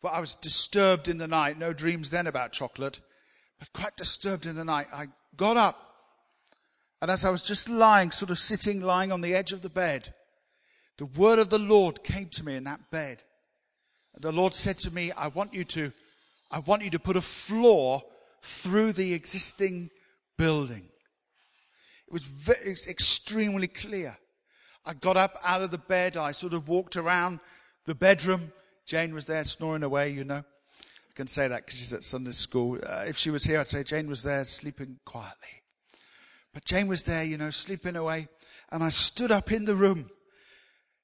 but 0.00 0.12
I 0.12 0.20
was 0.20 0.36
disturbed 0.36 1.08
in 1.08 1.18
the 1.18 1.26
night. 1.26 1.58
No 1.58 1.72
dreams 1.72 2.10
then 2.10 2.28
about 2.28 2.52
chocolate, 2.52 3.00
but 3.58 3.72
quite 3.72 3.96
disturbed 3.96 4.46
in 4.46 4.54
the 4.54 4.64
night. 4.64 4.86
I 4.92 5.08
got 5.36 5.56
up, 5.56 5.96
and 7.02 7.10
as 7.10 7.24
I 7.24 7.30
was 7.30 7.42
just 7.42 7.68
lying, 7.68 8.12
sort 8.12 8.30
of 8.30 8.38
sitting, 8.38 8.80
lying 8.80 9.10
on 9.10 9.20
the 9.20 9.34
edge 9.34 9.50
of 9.50 9.62
the 9.62 9.68
bed, 9.68 10.14
the 10.96 11.06
word 11.06 11.40
of 11.40 11.50
the 11.50 11.58
Lord 11.58 12.04
came 12.04 12.28
to 12.28 12.44
me 12.44 12.54
in 12.54 12.62
that 12.64 12.88
bed. 12.92 13.24
The 14.16 14.30
Lord 14.30 14.54
said 14.54 14.78
to 14.78 14.92
me, 14.92 15.10
I 15.10 15.26
want 15.26 15.54
you 15.54 15.64
to, 15.64 15.92
I 16.50 16.58
want 16.60 16.82
you 16.82 16.90
to 16.90 16.98
put 16.98 17.16
a 17.16 17.20
floor 17.20 18.02
through 18.42 18.92
the 18.92 19.12
existing 19.14 19.90
building. 20.36 20.88
It 22.06 22.12
was, 22.12 22.24
very, 22.24 22.58
it 22.66 22.70
was 22.70 22.88
extremely 22.88 23.68
clear. 23.68 24.16
I 24.84 24.94
got 24.94 25.16
up 25.16 25.36
out 25.44 25.62
of 25.62 25.70
the 25.70 25.78
bed. 25.78 26.16
I 26.16 26.32
sort 26.32 26.54
of 26.54 26.68
walked 26.68 26.96
around 26.96 27.40
the 27.86 27.94
bedroom. 27.94 28.52
Jane 28.86 29.14
was 29.14 29.26
there 29.26 29.44
snoring 29.44 29.84
away, 29.84 30.10
you 30.10 30.24
know. 30.24 30.38
I 30.38 31.12
can 31.14 31.26
say 31.26 31.46
that 31.48 31.66
because 31.66 31.78
she's 31.78 31.92
at 31.92 32.02
Sunday 32.02 32.32
school. 32.32 32.78
Uh, 32.84 33.04
if 33.06 33.16
she 33.16 33.30
was 33.30 33.44
here, 33.44 33.60
I'd 33.60 33.66
say 33.66 33.84
Jane 33.84 34.08
was 34.08 34.22
there 34.22 34.42
sleeping 34.44 34.98
quietly. 35.04 35.62
But 36.52 36.64
Jane 36.64 36.88
was 36.88 37.04
there, 37.04 37.22
you 37.22 37.38
know, 37.38 37.50
sleeping 37.50 37.94
away. 37.94 38.28
And 38.72 38.82
I 38.82 38.88
stood 38.88 39.30
up 39.30 39.52
in 39.52 39.64
the 39.64 39.74
room, 39.74 40.10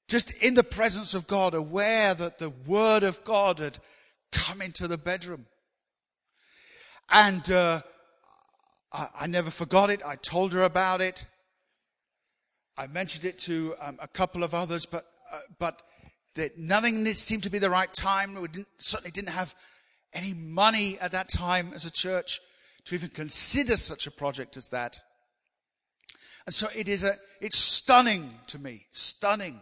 just 0.07 0.31
in 0.43 0.55
the 0.55 0.63
presence 0.63 1.13
of 1.13 1.27
God, 1.27 1.53
aware 1.53 2.13
that 2.13 2.37
the 2.37 2.49
word 2.49 3.03
of 3.03 3.23
God 3.23 3.59
had 3.59 3.79
come 4.31 4.61
into 4.61 4.87
the 4.87 4.97
bedroom. 4.97 5.45
And 7.09 7.49
uh, 7.49 7.81
I, 8.91 9.07
I 9.21 9.27
never 9.27 9.51
forgot 9.51 9.89
it. 9.89 10.01
I 10.05 10.15
told 10.15 10.53
her 10.53 10.63
about 10.63 11.01
it. 11.01 11.25
I 12.77 12.87
mentioned 12.87 13.25
it 13.25 13.39
to 13.39 13.75
um, 13.79 13.97
a 14.01 14.07
couple 14.07 14.43
of 14.43 14.53
others, 14.53 14.85
but 14.85 15.05
uh, 15.31 15.39
but 15.59 15.81
that 16.35 16.57
nothing 16.57 17.05
seemed 17.13 17.43
to 17.43 17.49
be 17.49 17.59
the 17.59 17.69
right 17.69 17.91
time. 17.91 18.35
We 18.35 18.47
didn't, 18.47 18.67
certainly 18.77 19.11
didn't 19.11 19.31
have 19.31 19.55
any 20.13 20.33
money 20.33 20.97
at 20.99 21.11
that 21.11 21.29
time 21.29 21.71
as 21.73 21.85
a 21.85 21.91
church 21.91 22.39
to 22.85 22.95
even 22.95 23.09
consider 23.09 23.75
such 23.75 24.07
a 24.07 24.11
project 24.11 24.55
as 24.55 24.69
that. 24.69 24.99
And 26.45 26.55
so 26.55 26.67
it 26.75 26.87
is 26.87 27.03
a, 27.03 27.17
it's 27.41 27.57
stunning 27.57 28.35
to 28.47 28.59
me, 28.59 28.85
stunning 28.91 29.59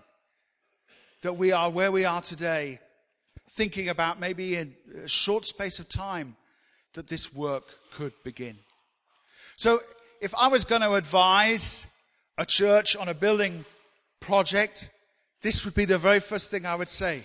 that 1.23 1.33
we 1.33 1.51
are 1.51 1.71
where 1.71 1.91
we 1.91 2.05
are 2.05 2.21
today, 2.21 2.79
thinking 3.55 3.89
about 3.89 4.19
maybe 4.19 4.55
in 4.55 4.75
a 5.03 5.07
short 5.07 5.45
space 5.45 5.79
of 5.79 5.87
time 5.87 6.35
that 6.93 7.07
this 7.07 7.33
work 7.33 7.63
could 7.93 8.13
begin. 8.23 8.57
So 9.55 9.79
if 10.21 10.35
I 10.35 10.47
was 10.47 10.65
going 10.65 10.81
to 10.81 10.93
advise 10.93 11.87
a 12.37 12.45
church 12.45 12.95
on 12.95 13.07
a 13.07 13.13
building 13.13 13.63
project, 14.19 14.89
this 15.41 15.63
would 15.63 15.73
be 15.73 15.85
the 15.85 15.97
very 15.97 16.19
first 16.19 16.51
thing 16.51 16.65
I 16.65 16.75
would 16.75 16.89
say. 16.89 17.23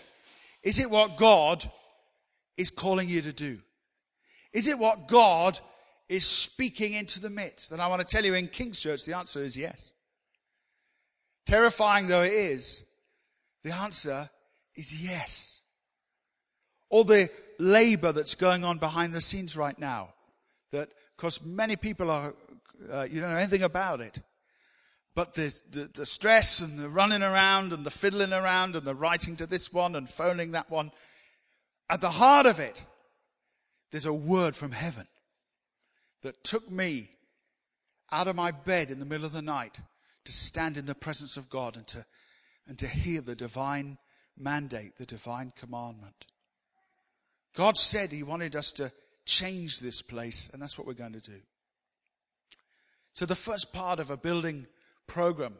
Is 0.63 0.79
it 0.79 0.91
what 0.91 1.17
God 1.17 1.69
is 2.57 2.71
calling 2.71 3.09
you 3.09 3.23
to 3.23 3.33
do? 3.33 3.59
Is 4.53 4.69
it 4.69 4.79
what 4.79 5.09
God 5.09 5.59
is 6.09 6.25
speaking 6.27 6.93
into 6.93 7.21
the 7.21 7.31
midst? 7.31 7.73
And 7.73 7.81
I 7.81 7.89
want 7.89 8.07
to 8.07 8.07
tell 8.07 8.25
you 8.25 8.35
in 8.35 8.49
King's 8.49 8.79
Church, 8.79 9.05
the 9.05 9.17
answer 9.17 9.43
is 9.43 9.57
yes. 9.57 9.93
Terrifying 11.47 12.07
though 12.07 12.23
it 12.23 12.33
is, 12.33 12.85
the 13.65 13.75
answer 13.75 14.31
is 14.77 15.03
yes. 15.03 15.60
All 16.91 17.05
the 17.05 17.31
labor 17.59 18.13
that's 18.13 18.35
going 18.35 18.65
on 18.65 18.79
behind 18.79 19.15
the 19.15 19.21
scenes 19.21 19.57
right 19.57 19.79
now, 19.79 20.13
that 20.73 20.91
because 21.17 21.43
many 21.43 21.77
people 21.77 22.11
are, 22.11 22.35
uh, 22.91 23.07
you 23.11 23.21
don't 23.21 23.31
know 23.31 23.37
anything 23.37 23.63
about 23.63 24.01
it. 24.01 24.21
But 25.15 25.35
the, 25.35 25.53
the, 25.71 25.91
the, 25.93 26.07
stress 26.07 26.61
and 26.61 26.79
the 26.79 26.89
running 26.89 27.23
around 27.23 27.73
and 27.73 27.85
the 27.85 27.91
fiddling 27.91 28.33
around 28.33 28.77
and 28.77 28.87
the 28.87 28.95
writing 28.95 29.37
to 29.37 29.47
this 29.47 29.73
one 29.73 29.97
and 29.97 30.09
phoning 30.09 30.53
that 30.53 30.71
one, 30.71 30.93
at 31.89 32.01
the 32.01 32.11
heart 32.11 32.47
of 32.47 32.61
it, 32.61 32.85
there's 33.91 34.07
a 34.07 34.13
word 34.13 34.55
from 34.55 34.73
heaven 34.73 35.07
that 36.23 36.45
took 36.45 36.71
me 36.71 37.11
out 38.13 38.29
of 38.29 38.37
my 38.37 38.51
bed 38.51 38.91
in 38.91 38.99
the 38.99 39.05
middle 39.05 39.27
of 39.27 39.33
the 39.33 39.43
night 39.43 39.81
to 40.25 40.33
stand 40.33 40.77
in 40.77 40.87
the 40.87 40.95
presence 40.95 41.37
of 41.37 41.51
God 41.51 41.77
and 41.77 41.87
to, 41.89 42.07
and 42.67 42.79
to 42.79 42.87
hear 42.87 43.21
the 43.21 43.35
divine 43.35 43.99
mandate, 44.39 44.97
the 44.97 45.07
divine 45.07 45.53
commandment. 45.57 46.27
God 47.57 47.77
said 47.77 48.13
He 48.13 48.23
wanted 48.23 48.57
us 48.57 48.73
to 48.73 48.93
change 49.27 49.81
this 49.81 50.03
place, 50.03 50.51
and 50.53 50.61
that's 50.61 50.79
what 50.79 50.87
we're 50.87 50.95
going 50.95 51.13
to 51.13 51.21
do. 51.21 51.41
So, 53.13 53.27
the 53.27 53.35
first 53.35 53.73
part 53.73 53.99
of 53.99 54.11
a 54.11 54.17
building 54.17 54.67
program 55.07 55.55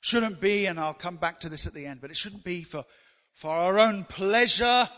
shouldn't 0.00 0.40
be, 0.40 0.66
and 0.66 0.78
I'll 0.78 0.94
come 0.94 1.16
back 1.16 1.40
to 1.40 1.48
this 1.48 1.66
at 1.66 1.74
the 1.74 1.86
end, 1.86 2.00
but 2.00 2.10
it 2.10 2.16
shouldn't 2.16 2.44
be 2.44 2.62
for, 2.62 2.84
for 3.34 3.50
our 3.50 3.78
own 3.78 4.04
pleasure 4.04 4.88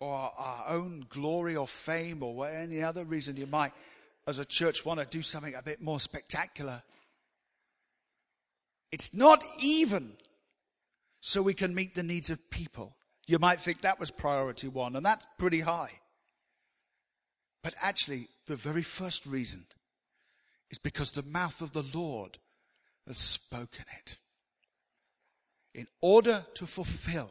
or 0.00 0.30
our 0.36 0.64
own 0.68 1.06
glory 1.08 1.56
or 1.56 1.66
fame 1.66 2.22
or 2.22 2.48
any 2.48 2.82
other 2.82 3.04
reason 3.04 3.36
you 3.36 3.46
might 3.46 3.72
as 4.28 4.38
a 4.38 4.44
church, 4.44 4.84
want 4.84 5.00
to 5.00 5.06
do 5.06 5.22
something 5.22 5.54
a 5.54 5.62
bit 5.62 5.80
more 5.80 5.98
spectacular. 5.98 6.82
It's 8.92 9.14
not 9.14 9.42
even 9.58 10.12
so 11.20 11.40
we 11.40 11.54
can 11.54 11.74
meet 11.74 11.94
the 11.94 12.02
needs 12.02 12.28
of 12.28 12.50
people. 12.50 12.94
You 13.28 13.38
might 13.38 13.60
think 13.60 13.82
that 13.82 14.00
was 14.00 14.10
priority 14.10 14.68
one, 14.68 14.96
and 14.96 15.04
that's 15.04 15.26
pretty 15.38 15.60
high. 15.60 16.00
But 17.62 17.74
actually, 17.80 18.28
the 18.46 18.56
very 18.56 18.82
first 18.82 19.26
reason 19.26 19.66
is 20.70 20.78
because 20.78 21.10
the 21.10 21.22
mouth 21.22 21.60
of 21.60 21.74
the 21.74 21.84
Lord 21.94 22.38
has 23.06 23.18
spoken 23.18 23.84
it. 23.98 24.16
In 25.74 25.86
order 26.00 26.46
to 26.54 26.66
fulfill 26.66 27.30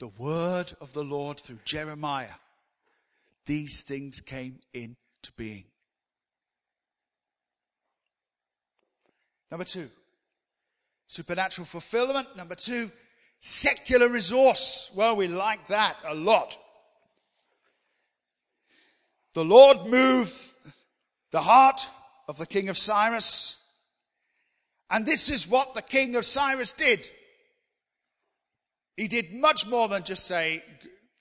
the 0.00 0.08
word 0.18 0.72
of 0.80 0.92
the 0.94 1.04
Lord 1.04 1.38
through 1.38 1.60
Jeremiah, 1.64 2.40
these 3.46 3.82
things 3.82 4.20
came 4.20 4.58
into 4.72 4.96
being. 5.36 5.66
Number 9.48 9.64
two, 9.64 9.90
supernatural 11.06 11.66
fulfillment. 11.66 12.36
Number 12.36 12.56
two, 12.56 12.90
secular 13.46 14.08
resource. 14.08 14.90
Well, 14.94 15.16
we 15.16 15.28
like 15.28 15.68
that 15.68 15.96
a 16.06 16.14
lot. 16.14 16.56
The 19.34 19.44
Lord 19.44 19.86
moved 19.86 20.34
the 21.30 21.42
heart 21.42 21.86
of 22.26 22.38
the 22.38 22.46
king 22.46 22.70
of 22.70 22.78
Cyrus. 22.78 23.58
And 24.88 25.04
this 25.04 25.28
is 25.28 25.46
what 25.46 25.74
the 25.74 25.82
king 25.82 26.16
of 26.16 26.24
Cyrus 26.24 26.72
did. 26.72 27.06
He 28.96 29.08
did 29.08 29.34
much 29.34 29.66
more 29.66 29.88
than 29.88 30.04
just 30.04 30.26
say, 30.26 30.64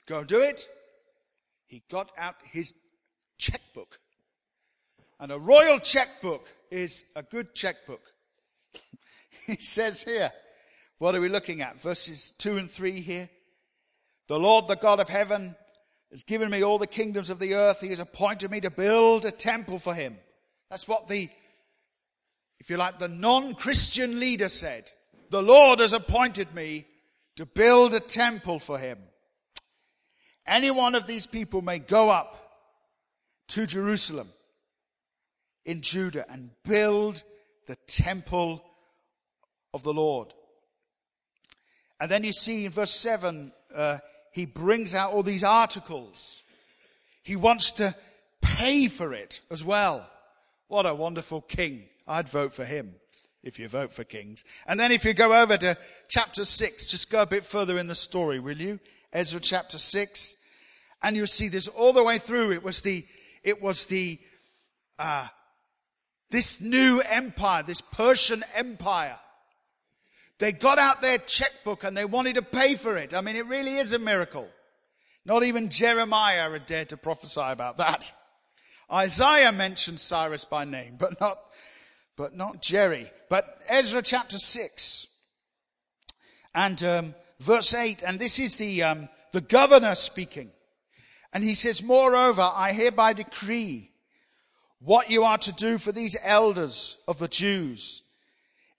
go 0.08 0.24
do 0.24 0.40
it. 0.40 0.66
He 1.66 1.84
got 1.92 2.10
out 2.18 2.36
his 2.46 2.74
checkbook. 3.38 4.00
And 5.20 5.30
a 5.30 5.40
royal 5.40 5.80
checkbook 5.82 6.48
is 6.72 7.04
a 7.18 7.24
good 7.24 7.54
checkbook. 7.54 8.14
he 9.46 9.58
says 9.58 10.04
here, 10.04 10.32
what 11.04 11.16
are 11.16 11.20
we 11.20 11.28
looking 11.28 11.62
at? 11.62 11.82
Verses 11.82 12.32
2 12.38 12.56
and 12.56 12.72
3 12.72 13.02
here. 13.02 13.30
The 14.30 14.40
Lord, 14.40 14.70
the 14.70 14.78
God 14.78 15.02
of 15.02 15.10
heaven, 15.10 15.54
has 16.12 16.24
given 16.24 16.50
me 16.50 16.64
all 16.64 16.78
the 16.78 16.88
kingdoms 16.88 17.30
of 17.30 17.40
the 17.40 17.56
earth. 17.56 17.82
He 17.82 17.90
has 17.90 18.00
appointed 18.00 18.50
me 18.50 18.62
to 18.62 18.70
build 18.70 19.26
a 19.26 19.32
temple 19.32 19.80
for 19.80 19.94
him. 19.94 20.18
That's 20.70 20.88
what 20.88 21.10
the, 21.10 21.30
if 22.58 22.70
you 22.70 22.78
like, 22.78 23.00
the 23.00 23.10
non-Christian 23.10 24.18
leader 24.18 24.48
said. 24.48 24.94
The 25.30 25.44
Lord 25.44 25.80
has 25.80 25.92
appointed 25.92 26.56
me 26.56 26.86
to 27.36 27.46
build 27.46 27.94
a 27.94 28.00
temple 28.00 28.60
for 28.60 28.80
him. 28.80 28.98
Any 30.48 30.72
one 30.72 30.96
of 30.96 31.06
these 31.06 31.28
people 31.28 31.62
may 31.62 31.80
go 31.80 32.12
up 32.12 32.38
to 33.50 33.68
Jerusalem 33.68 34.30
in 35.66 35.82
Judah 35.82 36.26
and 36.32 36.52
build 36.64 37.24
the 37.68 37.76
temple 37.88 38.64
of 39.74 39.84
the 39.84 39.94
Lord. 39.94 40.34
And 42.00 42.10
then 42.10 42.24
you 42.24 42.34
see 42.34 42.66
in 42.66 42.72
verse 42.72 42.92
7, 42.92 43.52
uh, 43.74 44.00
he 44.32 44.46
brings 44.46 44.96
out 44.96 45.14
all 45.14 45.24
these 45.24 45.44
articles. 45.44 46.42
He 47.22 47.36
wants 47.36 47.72
to 47.74 47.96
pay 48.42 48.88
for 48.88 49.14
it 49.14 49.42
as 49.50 49.64
well. 49.64 50.10
What 50.68 50.86
a 50.86 50.94
wonderful 50.94 51.42
king. 51.42 51.84
I'd 52.08 52.28
vote 52.28 52.54
for 52.54 52.66
him 52.66 52.96
if 53.44 53.60
you 53.60 53.68
vote 53.68 53.94
for 53.94 54.04
kings. 54.04 54.44
And 54.66 54.80
then 54.80 54.92
if 54.92 55.06
you 55.06 55.14
go 55.14 55.34
over 55.42 55.58
to 55.58 55.78
chapter 56.10 56.46
6, 56.46 56.86
just 56.88 57.10
go 57.10 57.22
a 57.22 57.28
bit 57.28 57.46
further 57.46 57.78
in 57.78 57.88
the 57.88 57.96
story, 57.96 58.40
will 58.40 58.58
you? 58.58 58.80
Ezra 59.12 59.40
chapter 59.40 59.78
6. 59.78 60.36
And 61.02 61.16
you'll 61.16 61.28
see 61.28 61.50
this 61.50 61.68
all 61.68 61.94
the 61.94 62.04
way 62.04 62.18
through. 62.18 62.54
It 62.54 62.64
was 62.64 62.82
the, 62.82 63.06
it 63.44 63.62
was 63.62 63.86
the, 63.86 64.20
uh, 64.98 65.28
this 66.32 66.62
new 66.62 67.02
empire, 67.02 67.64
this 67.64 67.82
Persian 67.82 68.44
empire 68.56 69.18
they 70.44 70.52
got 70.52 70.78
out 70.78 71.00
their 71.00 71.20
checkbook 71.20 71.86
and 71.86 71.96
they 71.96 72.04
wanted 72.04 72.36
to 72.36 72.42
pay 72.42 72.76
for 72.76 72.98
it. 72.98 73.14
I 73.14 73.22
mean, 73.22 73.38
it 73.38 73.46
really 73.46 73.78
is 73.78 73.94
a 73.94 73.98
miracle. 73.98 74.50
Not 75.24 75.44
even 75.44 75.70
Jeremiah 75.70 76.52
had 76.52 76.66
dared 76.66 76.90
to 76.90 76.98
prophesy 76.98 77.40
about 77.40 77.78
that. 77.78 78.12
Isaiah 78.92 79.54
mentioned 79.54 80.02
Cyrus 80.02 80.44
by 80.44 80.66
name, 80.66 80.98
but 81.00 81.18
not, 81.22 81.40
but 82.18 82.36
not 82.36 82.62
Jerry. 82.62 83.10
But 83.30 83.62
Ezra 83.70 84.02
chapter 84.02 84.38
6 84.38 85.08
and 86.54 86.84
um, 86.84 87.16
verse 87.40 87.74
8, 87.74 88.04
and 88.04 88.20
this 88.20 88.38
is 88.38 88.58
the, 88.58 88.84
um, 88.84 89.08
the 89.32 89.40
governor 89.40 89.96
speaking. 89.96 90.52
And 91.32 91.42
he 91.42 91.56
says, 91.56 91.82
Moreover, 91.82 92.52
I 92.54 92.74
hereby 92.74 93.14
decree 93.14 93.92
what 94.82 95.10
you 95.10 95.24
are 95.24 95.38
to 95.38 95.54
do 95.54 95.78
for 95.78 95.94
these 95.94 96.18
elders 96.22 96.98
of 97.08 97.18
the 97.18 97.30
Jews 97.30 98.03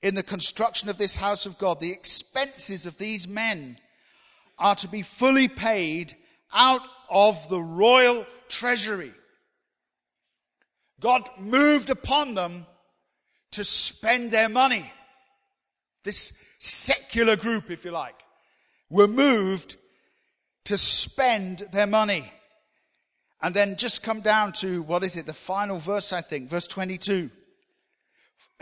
in 0.05 0.15
the 0.15 0.23
construction 0.23 0.91
of 0.91 0.99
this 0.99 1.17
house 1.17 1.47
of 1.47 1.57
God, 1.57 1.81
the 1.81 1.91
expenses 1.91 2.85
of 2.85 2.99
these 2.99 3.27
men 3.27 3.79
are 4.59 4.75
to 4.77 4.87
be 4.87 5.01
fully 5.01 5.49
paid 5.49 6.15
out 6.53 6.83
of 7.09 7.49
the 7.49 7.59
royal 7.59 8.27
treasury. 8.51 9.15
God 11.01 11.27
moved 11.39 11.89
upon 11.89 12.35
them 12.35 12.67
to 13.53 13.65
spend 13.65 14.31
their 14.31 14.51
money. 14.51 14.93
This 16.05 16.35
secular 16.59 17.37
group, 17.37 17.71
if 17.71 17.87
you 17.87 17.91
like, 17.91 18.17
were 18.91 19.09
moved 19.09 19.77
to 20.65 20.77
spend 20.77 21.67
their 21.73 21.87
money. 21.87 22.31
And 23.41 23.57
then 23.57 23.77
just 23.79 24.03
come 24.03 24.21
down 24.21 24.53
to, 24.53 24.83
what 24.83 25.03
is 25.03 25.17
it, 25.17 25.25
the 25.25 25.33
final 25.33 25.79
verse, 25.79 26.13
I 26.13 26.21
think, 26.21 26.51
verse 26.51 26.67
22. 26.67 27.31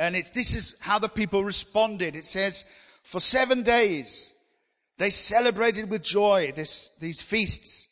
And 0.02 0.16
it's, 0.16 0.30
this 0.30 0.56
is 0.56 0.74
how 0.80 0.98
the 0.98 1.08
people 1.08 1.44
responded. 1.44 2.16
It 2.16 2.24
says, 2.24 2.64
for 3.04 3.20
seven 3.20 3.62
days, 3.62 4.34
they 4.98 5.10
celebrated 5.10 5.88
with 5.88 6.02
joy 6.02 6.52
this, 6.56 6.90
these 7.00 7.22
feasts 7.22 7.86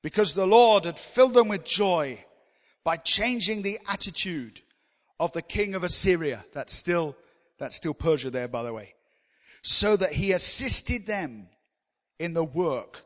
because 0.00 0.34
the 0.34 0.46
Lord 0.46 0.84
had 0.84 0.96
filled 0.96 1.34
them 1.34 1.48
with 1.48 1.64
joy 1.64 2.24
by 2.84 2.98
changing 2.98 3.62
the 3.62 3.80
attitude 3.88 4.60
of 5.18 5.32
the 5.32 5.42
king 5.42 5.74
of 5.74 5.82
Assyria. 5.82 6.44
That's 6.52 6.72
still, 6.72 7.16
that's 7.58 7.74
still 7.74 7.94
Persia 7.94 8.30
there, 8.30 8.46
by 8.46 8.62
the 8.62 8.72
way. 8.72 8.94
So 9.60 9.96
that 9.96 10.12
he 10.12 10.30
assisted 10.30 11.04
them 11.04 11.48
in 12.20 12.34
the 12.34 12.44
work 12.44 13.02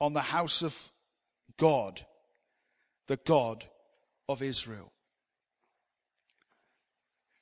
on 0.00 0.12
the 0.12 0.22
house 0.22 0.60
of 0.60 0.76
God, 1.56 2.04
the 3.06 3.18
God 3.18 3.64
of 4.28 4.42
Israel. 4.42 4.90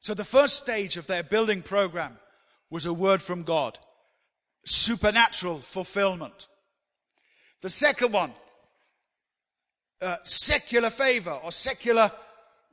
So 0.02 0.14
the 0.14 0.24
first 0.24 0.56
stage 0.56 0.96
of 0.96 1.06
their 1.06 1.22
building 1.22 1.62
program 1.62 2.18
was 2.70 2.86
a 2.86 2.92
word 2.92 3.22
from 3.22 3.44
God. 3.44 3.78
Supernatural 4.66 5.60
fulfillment. 5.60 6.48
The 7.60 7.70
second 7.70 8.12
one, 8.12 8.32
uh, 10.00 10.16
secular 10.24 10.90
favor 10.90 11.30
or 11.30 11.52
secular 11.52 12.10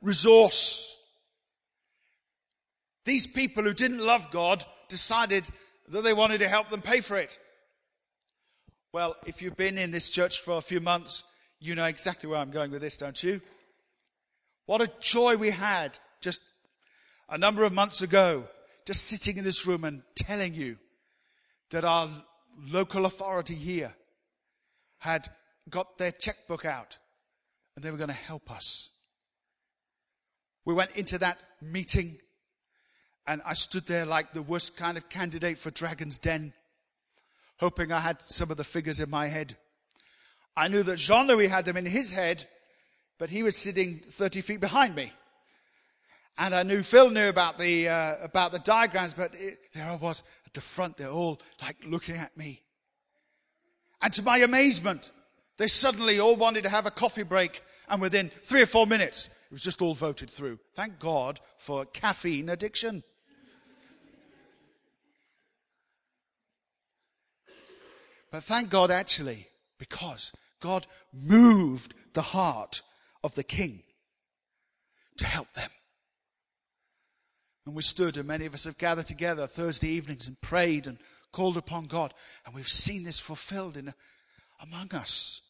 resource. 0.02 0.96
These 3.04 3.28
people 3.28 3.62
who 3.62 3.74
didn't 3.74 4.00
love 4.00 4.32
God 4.32 4.64
decided 4.88 5.48
that 5.88 6.02
they 6.02 6.12
wanted 6.12 6.38
to 6.38 6.48
help 6.48 6.68
them 6.70 6.82
pay 6.82 7.00
for 7.00 7.16
it. 7.16 7.38
Well, 8.92 9.14
if 9.24 9.40
you've 9.40 9.56
been 9.56 9.78
in 9.78 9.92
this 9.92 10.10
church 10.10 10.40
for 10.40 10.58
a 10.58 10.62
few 10.62 10.80
months, 10.80 11.22
you 11.60 11.76
know 11.76 11.84
exactly 11.84 12.28
where 12.28 12.40
I'm 12.40 12.50
going 12.50 12.72
with 12.72 12.82
this, 12.82 12.96
don't 12.96 13.22
you? 13.22 13.40
What 14.66 14.80
a 14.80 14.90
joy 15.00 15.36
we 15.36 15.50
had 15.50 15.96
just 16.20 16.42
a 17.30 17.38
number 17.38 17.62
of 17.64 17.72
months 17.72 18.02
ago, 18.02 18.44
just 18.84 19.04
sitting 19.06 19.36
in 19.36 19.44
this 19.44 19.64
room 19.64 19.84
and 19.84 20.02
telling 20.16 20.52
you 20.52 20.76
that 21.70 21.84
our 21.84 22.10
local 22.66 23.06
authority 23.06 23.54
here 23.54 23.94
had 24.98 25.28
got 25.70 25.96
their 25.96 26.10
checkbook 26.10 26.64
out 26.64 26.98
and 27.74 27.84
they 27.84 27.90
were 27.90 27.96
going 27.96 28.08
to 28.08 28.14
help 28.14 28.50
us. 28.50 28.90
We 30.64 30.74
went 30.74 30.90
into 30.96 31.18
that 31.18 31.38
meeting 31.62 32.18
and 33.26 33.40
I 33.46 33.54
stood 33.54 33.86
there 33.86 34.04
like 34.04 34.32
the 34.32 34.42
worst 34.42 34.76
kind 34.76 34.96
of 34.96 35.08
candidate 35.08 35.58
for 35.58 35.70
Dragon's 35.70 36.18
Den, 36.18 36.52
hoping 37.58 37.92
I 37.92 38.00
had 38.00 38.20
some 38.22 38.50
of 38.50 38.56
the 38.56 38.64
figures 38.64 38.98
in 38.98 39.08
my 39.08 39.28
head. 39.28 39.56
I 40.56 40.66
knew 40.66 40.82
that 40.82 40.96
Jean 40.96 41.28
Louis 41.28 41.46
had 41.46 41.64
them 41.64 41.76
in 41.76 41.86
his 41.86 42.10
head, 42.10 42.48
but 43.18 43.30
he 43.30 43.44
was 43.44 43.56
sitting 43.56 44.00
30 44.00 44.40
feet 44.40 44.60
behind 44.60 44.96
me. 44.96 45.12
And 46.38 46.54
I 46.54 46.62
knew 46.62 46.82
Phil 46.82 47.10
knew 47.10 47.28
about 47.28 47.58
the, 47.58 47.88
uh, 47.88 48.16
about 48.22 48.52
the 48.52 48.58
diagrams, 48.60 49.14
but 49.14 49.34
it, 49.34 49.58
there 49.74 49.84
I 49.84 49.96
was 49.96 50.22
at 50.46 50.54
the 50.54 50.60
front. 50.60 50.96
They're 50.96 51.08
all 51.08 51.40
like 51.62 51.76
looking 51.86 52.16
at 52.16 52.36
me. 52.36 52.62
And 54.00 54.12
to 54.14 54.22
my 54.22 54.38
amazement, 54.38 55.10
they 55.58 55.66
suddenly 55.66 56.18
all 56.18 56.36
wanted 56.36 56.62
to 56.62 56.70
have 56.70 56.86
a 56.86 56.90
coffee 56.90 57.22
break. 57.24 57.62
And 57.88 58.00
within 58.00 58.30
three 58.44 58.62
or 58.62 58.66
four 58.66 58.86
minutes, 58.86 59.28
it 59.28 59.52
was 59.52 59.62
just 59.62 59.82
all 59.82 59.94
voted 59.94 60.30
through. 60.30 60.58
Thank 60.74 60.98
God 60.98 61.40
for 61.58 61.84
caffeine 61.84 62.48
addiction. 62.48 63.02
But 68.30 68.44
thank 68.44 68.70
God 68.70 68.90
actually, 68.90 69.48
because 69.78 70.32
God 70.60 70.86
moved 71.12 71.94
the 72.14 72.22
heart 72.22 72.82
of 73.24 73.34
the 73.34 73.42
king. 73.42 73.82
to 75.20 75.26
help 75.26 75.52
them. 75.52 75.70
And 77.66 77.74
we 77.74 77.82
stood, 77.82 78.16
and 78.16 78.26
many 78.26 78.46
of 78.46 78.54
us 78.54 78.64
have 78.64 78.78
gathered 78.78 79.06
together 79.06 79.46
Thursday 79.46 79.88
evenings 79.88 80.26
and 80.26 80.40
prayed 80.40 80.86
and 80.86 80.98
called 81.32 81.56
upon 81.56 81.84
God. 81.84 82.14
And 82.46 82.54
we've 82.54 82.68
seen 82.68 83.04
this 83.04 83.18
fulfilled 83.18 83.76
in, 83.76 83.92
among 84.60 84.94
us. 84.94 85.42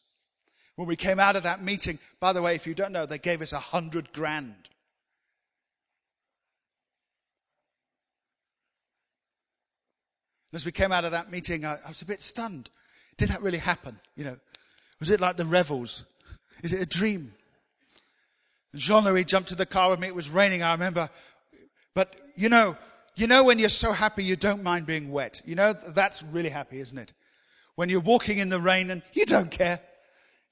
When 0.75 0.87
we 0.87 0.95
came 0.95 1.19
out 1.19 1.35
of 1.35 1.43
that 1.43 1.63
meeting, 1.63 1.99
by 2.19 2.33
the 2.33 2.41
way, 2.41 2.55
if 2.55 2.67
you 2.67 2.73
don't 2.73 2.91
know, 2.91 3.05
they 3.05 3.17
gave 3.17 3.41
us 3.41 3.53
a 3.53 3.59
hundred 3.59 4.11
grand. 4.13 4.69
As 10.53 10.65
we 10.65 10.71
came 10.71 10.91
out 10.91 11.05
of 11.05 11.11
that 11.11 11.31
meeting, 11.31 11.63
I, 11.65 11.77
I 11.85 11.89
was 11.89 12.01
a 12.01 12.05
bit 12.05 12.21
stunned. 12.21 12.69
Did 13.17 13.29
that 13.29 13.41
really 13.41 13.57
happen? 13.57 13.99
You 14.15 14.25
know, 14.25 14.37
was 14.99 15.09
it 15.09 15.21
like 15.21 15.37
the 15.37 15.45
revels? 15.45 16.03
Is 16.61 16.73
it 16.73 16.81
a 16.81 16.85
dream? 16.85 17.33
Jean 18.75 19.03
Louis 19.03 19.25
jumped 19.25 19.49
to 19.49 19.55
the 19.55 19.65
car 19.65 19.89
with 19.89 19.99
me. 19.99 20.07
It 20.07 20.15
was 20.15 20.29
raining, 20.29 20.63
I 20.63 20.71
remember. 20.73 21.09
But 21.93 22.15
you 22.35 22.49
know, 22.49 22.77
you 23.15 23.27
know 23.27 23.43
when 23.43 23.59
you're 23.59 23.69
so 23.69 23.91
happy 23.91 24.23
you 24.23 24.35
don't 24.35 24.63
mind 24.63 24.85
being 24.85 25.11
wet. 25.11 25.41
You 25.45 25.55
know, 25.55 25.73
that's 25.73 26.23
really 26.23 26.49
happy, 26.49 26.79
isn't 26.79 26.97
it? 26.97 27.13
When 27.75 27.89
you're 27.89 27.99
walking 27.99 28.37
in 28.37 28.49
the 28.49 28.59
rain 28.59 28.89
and 28.91 29.01
you 29.13 29.25
don't 29.25 29.51
care. 29.51 29.79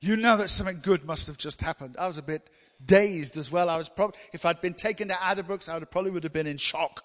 You 0.02 0.16
know 0.16 0.38
that 0.38 0.50
something 0.50 0.80
good 0.82 1.04
must 1.04 1.28
have 1.28 1.38
just 1.38 1.62
happened. 1.62 1.96
I 2.00 2.08
was 2.08 2.18
a 2.18 2.22
bit 2.22 2.50
dazed 2.86 3.38
as 3.38 3.52
well. 3.52 3.70
I 3.70 3.78
was 3.78 3.90
probably, 3.90 4.18
if 4.32 4.46
I'd 4.46 4.62
been 4.62 4.74
taken 4.74 5.10
to 5.10 5.14
Addenbrooke's, 5.14 5.68
I 5.68 5.78
would 5.78 5.92
probably 5.92 6.12
would 6.12 6.24
have 6.24 6.32
been 6.32 6.48
in 6.48 6.58
shock. 6.58 7.04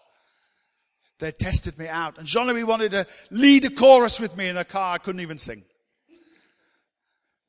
They 1.18 1.33
tested 1.33 1.79
me 1.79 1.88
out. 1.88 2.18
And 2.18 2.27
Jean-Louis 2.27 2.64
wanted 2.64 2.92
to 2.92 3.07
lead 3.31 3.64
a 3.64 3.70
chorus 3.70 4.20
with 4.20 4.37
me 4.37 4.49
in 4.49 4.55
the 4.55 4.64
car. 4.64 4.94
I 4.94 4.99
couldn't 4.99 5.20
even 5.20 5.38
sing. 5.38 5.64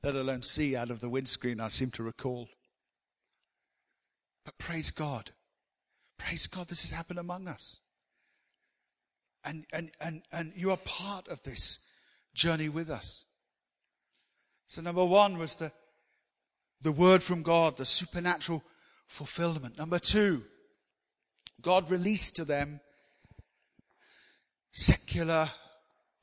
Let 0.03 0.15
alone 0.15 0.41
see 0.41 0.75
out 0.75 0.91
of 0.91 0.99
the 0.99 1.09
windscreen, 1.09 1.59
I 1.59 1.67
seem 1.67 1.91
to 1.91 2.03
recall. 2.03 2.47
But 4.45 4.57
praise 4.57 4.91
God. 4.91 5.31
Praise 6.17 6.47
God, 6.47 6.67
this 6.67 6.81
has 6.81 6.91
happened 6.91 7.19
among 7.19 7.47
us. 7.47 7.79
And, 9.43 9.65
and, 9.71 9.91
and, 10.01 10.23
and 10.31 10.53
you 10.55 10.71
are 10.71 10.77
part 10.77 11.27
of 11.27 11.43
this 11.43 11.79
journey 12.33 12.69
with 12.69 12.89
us. 12.89 13.25
So, 14.67 14.81
number 14.81 15.05
one 15.05 15.37
was 15.37 15.55
the, 15.57 15.71
the 16.81 16.91
word 16.91 17.21
from 17.21 17.43
God, 17.43 17.77
the 17.77 17.85
supernatural 17.85 18.63
fulfillment. 19.07 19.77
Number 19.77 19.99
two, 19.99 20.43
God 21.61 21.91
released 21.91 22.35
to 22.37 22.45
them 22.45 22.79
secular 24.71 25.49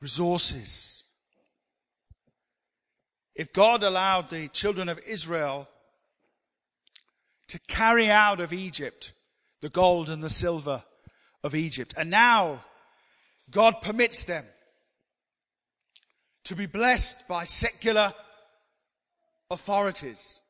resources. 0.00 1.05
If 3.35 3.52
God 3.52 3.83
allowed 3.83 4.28
the 4.28 4.48
children 4.48 4.88
of 4.88 4.98
Israel 5.07 5.68
to 7.48 7.59
carry 7.61 8.11
out 8.11 8.40
of 8.40 8.52
Egypt 8.52 9.12
the 9.62 9.70
gold 9.70 10.11
and 10.11 10.22
the 10.22 10.31
silver 10.31 10.85
of 11.42 11.55
Egypt, 11.55 11.94
and 11.96 12.11
now 12.11 12.62
God 13.51 13.81
permits 13.81 14.25
them 14.25 14.44
to 16.44 16.57
be 16.57 16.66
blessed 16.66 17.27
by 17.29 17.44
secular 17.44 18.12
authorities. 19.51 20.40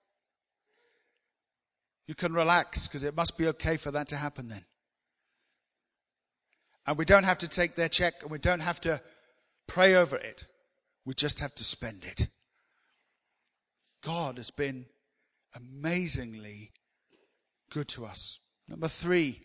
You 2.06 2.14
can 2.14 2.32
relax 2.32 2.88
because 2.88 3.04
it 3.04 3.16
must 3.16 3.38
be 3.38 3.46
okay 3.48 3.76
for 3.76 3.90
that 3.90 4.08
to 4.08 4.16
happen 4.16 4.48
then. 4.48 4.64
And 6.86 6.98
we 6.98 7.04
don't 7.04 7.24
have 7.24 7.38
to 7.38 7.48
take 7.48 7.76
their 7.76 7.88
check 7.88 8.14
and 8.22 8.30
we 8.30 8.38
don't 8.38 8.60
have 8.60 8.80
to 8.82 9.00
pray 9.68 9.94
over 9.94 10.16
it. 10.16 10.46
We 11.04 11.14
just 11.14 11.40
have 11.40 11.54
to 11.56 11.64
spend 11.64 12.04
it. 12.04 12.28
God 14.02 14.36
has 14.36 14.50
been 14.50 14.86
amazingly 15.54 16.72
good 17.70 17.88
to 17.88 18.04
us. 18.04 18.40
Number 18.68 18.88
three, 18.88 19.42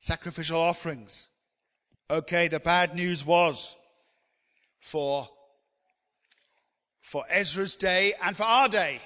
sacrificial 0.00 0.60
offerings. 0.60 1.28
Okay, 2.10 2.48
the 2.48 2.60
bad 2.60 2.94
news 2.94 3.24
was 3.24 3.76
for, 4.80 5.28
for 7.02 7.24
Ezra's 7.30 7.76
day 7.76 8.14
and 8.22 8.36
for 8.36 8.44
our 8.44 8.68
day 8.68 9.00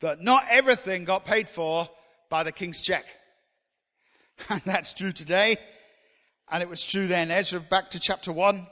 that 0.00 0.22
not 0.22 0.44
everything 0.50 1.04
got 1.04 1.24
paid 1.24 1.48
for 1.48 1.88
by 2.30 2.42
the 2.42 2.52
king's 2.52 2.80
check. 2.80 3.04
And 4.48 4.62
that's 4.64 4.94
true 4.94 5.10
today. 5.10 5.56
And 6.48 6.62
it 6.62 6.68
was 6.68 6.84
true 6.84 7.08
then. 7.08 7.32
Ezra, 7.32 7.58
back 7.58 7.90
to 7.90 8.00
chapter 8.00 8.32
one, 8.32 8.68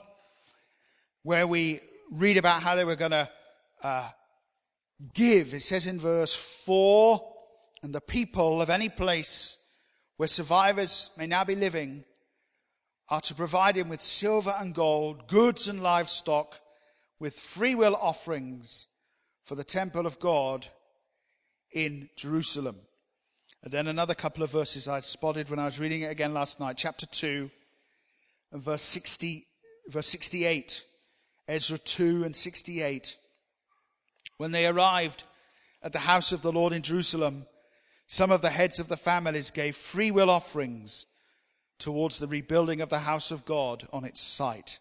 where 1.23 1.45
we 1.45 1.81
read 2.09 2.37
about 2.37 2.63
how 2.63 2.75
they 2.75 2.85
were 2.85 2.95
going 2.95 3.11
to 3.11 3.29
uh, 3.83 4.09
give. 5.13 5.53
It 5.53 5.61
says 5.61 5.85
in 5.85 5.99
verse 5.99 6.33
four, 6.33 7.21
and 7.87 7.95
the 7.95 8.01
people 8.01 8.61
of 8.61 8.69
any 8.69 8.89
place 8.89 9.59
where 10.17 10.27
survivors 10.27 11.09
may 11.15 11.25
now 11.25 11.45
be 11.45 11.55
living 11.55 12.03
are 13.07 13.21
to 13.21 13.33
provide 13.33 13.77
him 13.77 13.87
with 13.87 14.01
silver 14.01 14.53
and 14.59 14.75
gold, 14.75 15.25
goods 15.29 15.69
and 15.69 15.81
livestock, 15.81 16.59
with 17.17 17.39
freewill 17.39 17.95
offerings 17.95 18.87
for 19.45 19.55
the 19.55 19.63
temple 19.63 20.05
of 20.05 20.19
God 20.19 20.67
in 21.71 22.09
Jerusalem. 22.17 22.75
And 23.63 23.71
then 23.71 23.87
another 23.87 24.15
couple 24.15 24.43
of 24.43 24.51
verses 24.51 24.89
I 24.89 24.99
spotted 24.99 25.49
when 25.49 25.57
I 25.57 25.63
was 25.63 25.79
reading 25.79 26.01
it 26.01 26.11
again 26.11 26.33
last 26.33 26.59
night, 26.59 26.75
chapter 26.75 27.05
2 27.05 27.49
and 28.51 28.61
verse 28.61 28.81
60, 28.81 29.47
verse 29.87 30.07
68. 30.07 30.83
Ezra 31.47 31.77
2 31.77 32.25
and 32.25 32.35
68. 32.35 33.15
When 34.35 34.51
they 34.51 34.67
arrived 34.67 35.23
at 35.81 35.93
the 35.93 35.99
house 35.99 36.33
of 36.33 36.41
the 36.41 36.51
Lord 36.51 36.73
in 36.73 36.81
Jerusalem, 36.81 37.45
some 38.07 38.31
of 38.31 38.41
the 38.41 38.49
heads 38.49 38.79
of 38.79 38.87
the 38.87 38.97
families 38.97 39.51
gave 39.51 39.75
free 39.75 40.11
will 40.11 40.29
offerings 40.29 41.05
towards 41.77 42.17
the 42.17 42.27
rebuilding 42.27 42.81
of 42.81 42.89
the 42.89 42.99
house 42.99 43.31
of 43.31 43.45
God 43.45 43.87
on 43.91 44.05
its 44.05 44.21
site, 44.21 44.79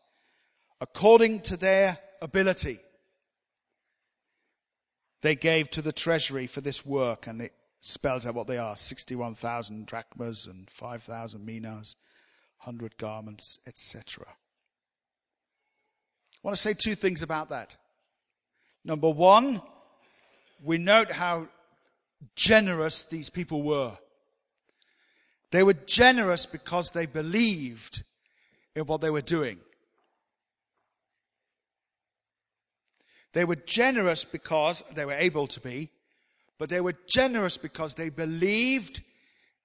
according 0.80 1.40
to 1.40 1.56
their 1.56 1.98
ability. 2.22 2.78
They 5.22 5.34
gave 5.34 5.70
to 5.70 5.82
the 5.82 5.92
treasury 5.92 6.46
for 6.46 6.60
this 6.60 6.86
work, 6.86 7.26
and 7.26 7.42
it 7.42 7.52
spells 7.80 8.26
out 8.26 8.34
what 8.34 8.46
they 8.46 8.58
are 8.58 8.76
61,000 8.76 9.86
drachmas 9.86 10.46
and 10.46 10.70
5,000 10.70 11.44
minas, 11.44 11.96
100 12.62 12.96
garments, 12.96 13.58
etc. 13.66 14.24
I 14.28 14.34
want 16.42 16.56
to 16.56 16.62
say 16.62 16.74
two 16.74 16.94
things 16.94 17.22
about 17.22 17.48
that. 17.48 17.76
Number 18.84 19.10
one, 19.10 19.60
we 20.62 20.78
note 20.78 21.10
how 21.10 21.48
generous 22.34 23.04
these 23.04 23.30
people 23.30 23.62
were. 23.62 23.96
They 25.52 25.62
were 25.62 25.74
generous 25.74 26.46
because 26.46 26.90
they 26.90 27.06
believed 27.06 28.02
in 28.74 28.86
what 28.86 29.00
they 29.00 29.10
were 29.10 29.22
doing. 29.22 29.58
They 33.32 33.44
were 33.44 33.56
generous 33.56 34.24
because 34.24 34.82
they 34.94 35.04
were 35.04 35.12
able 35.12 35.46
to 35.48 35.60
be, 35.60 35.90
but 36.58 36.68
they 36.68 36.80
were 36.80 36.94
generous 37.06 37.58
because 37.58 37.94
they 37.94 38.08
believed 38.08 39.02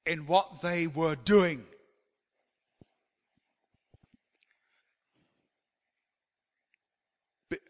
in 0.06 0.28
what 0.28 0.62
they 0.62 0.88
were 0.88 1.16
doing. 1.16 1.64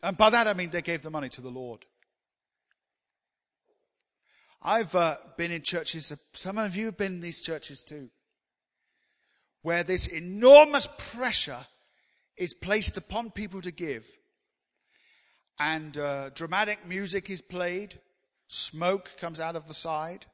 And 0.04 0.17
by 0.17 0.30
that 0.30 0.48
I 0.48 0.54
mean 0.54 0.70
they 0.70 0.82
gave 0.82 1.02
the 1.02 1.10
money 1.10 1.30
to 1.30 1.41
the 1.41 1.50
Lord. 1.50 1.86
I've 4.63 4.93
uh, 4.93 5.17
been 5.38 5.52
in 5.52 5.63
churches, 5.63 6.13
some 6.34 6.60
of 6.60 6.76
you 6.76 6.86
have 6.86 6.97
been 6.97 7.13
in 7.13 7.21
these 7.21 7.41
churches 7.41 7.82
too, 7.82 8.10
where 9.63 9.84
this 9.84 10.06
enormous 10.06 10.88
pressure 10.97 11.65
is 12.38 12.54
placed 12.54 12.95
upon 12.95 13.32
people 13.32 13.62
to 13.62 13.71
give. 13.71 14.06
And 15.60 15.97
uh, 15.97 16.30
dramatic 16.30 16.88
music 16.88 17.30
is 17.30 17.41
played, 17.41 18.00
smoke 18.47 19.12
comes 19.19 19.39
out 19.39 19.56
of 19.56 19.67
the 19.67 19.74
side. 19.74 20.28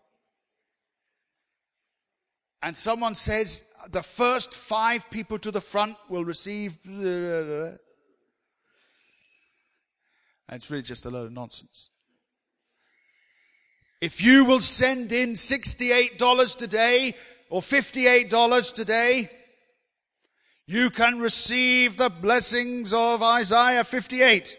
And 2.61 2.75
someone 2.75 3.15
says, 3.15 3.63
the 3.91 4.03
first 4.03 4.53
five 4.53 5.09
people 5.09 5.39
to 5.39 5.51
the 5.51 5.61
front 5.61 5.95
will 6.09 6.25
receive. 6.25 6.77
And 6.85 7.77
it's 10.49 10.69
really 10.69 10.83
just 10.83 11.05
a 11.05 11.09
load 11.09 11.27
of 11.27 11.33
nonsense. 11.33 11.89
If 13.99 14.21
you 14.21 14.45
will 14.45 14.61
send 14.61 15.11
in 15.11 15.33
$68 15.33 16.57
today 16.57 17.15
or 17.49 17.61
$58 17.61 18.73
today, 18.73 19.29
you 20.67 20.89
can 20.89 21.19
receive 21.19 21.97
the 21.97 22.09
blessings 22.09 22.93
of 22.93 23.23
Isaiah 23.23 23.83
58. 23.83 24.57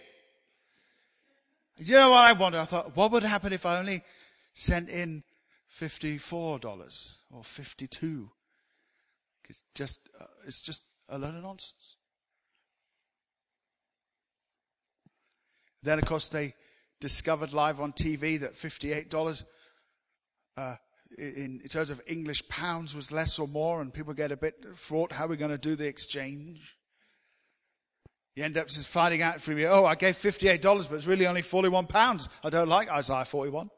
You 1.76 1.94
know 1.94 2.10
what 2.10 2.24
I 2.24 2.32
wonder? 2.32 2.58
I 2.58 2.64
thought, 2.64 2.96
what 2.96 3.12
would 3.12 3.22
happen 3.22 3.52
if 3.52 3.64
I 3.64 3.78
only 3.78 4.02
sent 4.54 4.88
in 4.88 5.22
$54 5.78 7.12
or 7.30 7.44
52? 7.44 8.30
It's 9.48 9.64
just, 9.74 10.00
uh, 10.20 10.24
it's 10.46 10.60
just 10.60 10.82
a 11.08 11.18
lot 11.18 11.34
of 11.34 11.42
nonsense. 11.42 11.96
Then, 15.82 15.98
of 15.98 16.04
course, 16.06 16.28
they 16.28 16.54
discovered 17.00 17.52
live 17.52 17.80
on 17.80 17.92
TV 17.92 18.40
that 18.40 18.54
$58 18.54 19.44
uh, 20.56 20.74
in, 21.16 21.60
in 21.62 21.68
terms 21.68 21.90
of 21.90 22.00
English 22.06 22.48
pounds 22.48 22.94
was 22.94 23.12
less 23.12 23.38
or 23.38 23.48
more, 23.48 23.80
and 23.80 23.94
people 23.94 24.12
get 24.12 24.32
a 24.32 24.36
bit 24.36 24.64
fraught. 24.74 25.12
How 25.12 25.24
are 25.24 25.28
we 25.28 25.36
going 25.36 25.50
to 25.50 25.58
do 25.58 25.76
the 25.76 25.86
exchange? 25.86 26.76
You 28.34 28.44
end 28.44 28.56
up 28.56 28.68
just 28.68 28.88
finding 28.88 29.22
out 29.22 29.40
from 29.40 29.58
you, 29.58 29.66
oh, 29.66 29.84
I 29.84 29.94
gave 29.94 30.14
$58, 30.14 30.62
but 30.62 30.94
it's 30.94 31.06
really 31.06 31.26
only 31.26 31.42
41 31.42 31.86
pounds. 31.86 32.28
I 32.44 32.50
don't 32.50 32.68
like 32.68 32.88
Isaiah 32.90 33.24
41. 33.24 33.68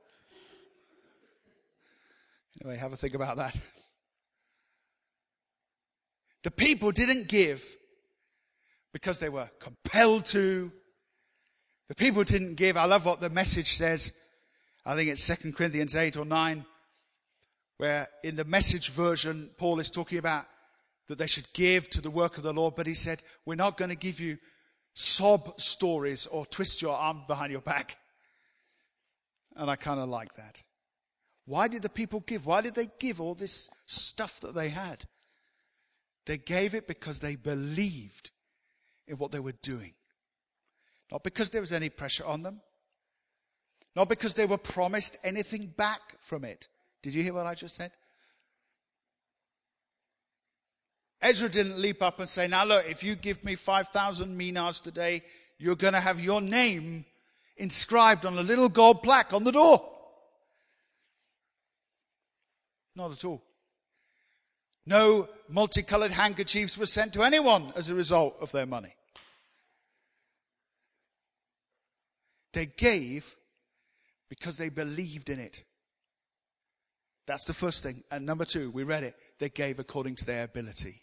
Anyway, 2.63 2.77
have 2.77 2.93
a 2.93 2.97
think 2.97 3.15
about 3.15 3.37
that. 3.39 3.59
The 6.43 6.51
people 6.51 6.91
didn't 6.91 7.29
give 7.29 7.65
because 8.93 9.19
they 9.19 9.29
were 9.29 9.49
compelled 9.61 10.25
to. 10.27 10.73
The 11.91 11.97
people 11.97 12.23
didn't 12.23 12.55
give. 12.55 12.77
I 12.77 12.85
love 12.85 13.05
what 13.05 13.21
the 13.21 13.29
message 13.29 13.75
says. 13.75 14.13
I 14.87 14.95
think 14.95 15.11
it's 15.11 15.27
2 15.27 15.53
Corinthians 15.55 15.97
8 15.97 16.17
or 16.19 16.25
9, 16.25 16.65
where 17.79 18.07
in 18.23 18.37
the 18.37 18.45
message 18.45 18.91
version, 18.91 19.51
Paul 19.59 19.81
is 19.81 19.91
talking 19.91 20.19
about 20.19 20.45
that 21.09 21.19
they 21.19 21.27
should 21.27 21.53
give 21.53 21.91
to 21.91 22.01
the 22.01 22.09
work 22.09 22.37
of 22.37 22.45
the 22.45 22.53
Lord, 22.53 22.77
but 22.77 22.87
he 22.87 22.95
said, 22.95 23.23
We're 23.45 23.57
not 23.57 23.77
going 23.77 23.89
to 23.89 23.97
give 23.97 24.21
you 24.21 24.39
sob 24.95 25.61
stories 25.61 26.27
or 26.27 26.47
twist 26.47 26.81
your 26.81 26.95
arm 26.95 27.25
behind 27.27 27.51
your 27.51 27.61
back. 27.61 27.97
And 29.57 29.69
I 29.69 29.75
kind 29.75 29.99
of 29.99 30.09
like 30.09 30.37
that. 30.37 30.63
Why 31.45 31.67
did 31.67 31.83
the 31.83 31.89
people 31.89 32.21
give? 32.21 32.47
Why 32.47 32.61
did 32.61 32.77
they 32.77 32.89
give 33.01 33.21
all 33.21 33.35
this 33.35 33.69
stuff 33.87 34.39
that 34.43 34.55
they 34.55 34.69
had? 34.69 35.07
They 36.27 36.39
gave 36.39 36.77
it 36.77 36.87
because 36.87 37.19
they 37.19 37.35
believed 37.35 38.31
in 39.09 39.17
what 39.17 39.33
they 39.33 39.41
were 39.41 39.59
doing. 39.61 39.95
Not 41.11 41.23
because 41.23 41.51
there 41.51 41.61
was 41.61 41.73
any 41.73 41.89
pressure 41.89 42.25
on 42.25 42.43
them. 42.43 42.61
Not 43.97 44.09
because 44.09 44.35
they 44.35 44.47
were 44.47 44.59
promised 44.59 45.17
anything 45.25 45.73
back 45.77 46.01
from 46.21 46.45
it. 46.45 46.69
Did 47.03 47.15
you 47.15 47.23
hear 47.23 47.35
what 47.35 47.47
I 47.47 47.55
just 47.55 47.75
said? 47.75 47.91
Ezra 51.23 51.49
didn't 51.49 51.79
leap 51.79 52.03
up 52.03 52.19
and 52.19 52.29
say, 52.29 52.47
Now 52.47 52.65
look, 52.65 52.89
if 52.89 53.03
you 53.03 53.15
give 53.15 53.45
me 53.45 53.55
5,000 53.55 54.37
minas 54.37 54.81
today, 54.81 55.23
you're 55.59 55.77
going 55.77 55.93
to 55.93 56.01
have 56.01 56.21
your 56.21 56.41
name 56.41 57.05
inscribed 57.57 58.25
on 58.25 58.39
a 58.39 58.43
little 58.43 58.69
gold 58.69 59.03
plaque 59.03 59.33
on 59.33 59.45
the 59.45 59.53
door. 59.53 59.87
Not 62.97 63.13
at 63.13 63.25
all. 63.25 63.43
No 64.87 65.29
multicolored 65.49 66.11
handkerchiefs 66.11 66.79
were 66.79 66.87
sent 66.87 67.13
to 67.15 67.23
anyone 67.23 67.73
as 67.77 67.91
a 67.91 67.95
result 67.95 68.37
of 68.41 68.51
their 68.53 68.67
money. 68.67 68.95
They 72.53 72.67
gave 72.67 73.37
because 74.29 74.57
they 74.57 74.69
believed 74.69 75.31
in 75.31 75.39
it. 75.39 75.65
That's 77.27 77.45
the 77.45 77.55
first 77.55 77.83
thing. 77.83 78.03
And 78.11 78.27
number 78.27 78.45
two, 78.45 78.71
we 78.71 78.83
read 78.83 79.05
it. 79.05 79.15
They 79.39 79.49
gave 79.49 79.79
according 79.79 80.17
to 80.17 80.25
their 80.25 80.45
ability. 80.45 81.03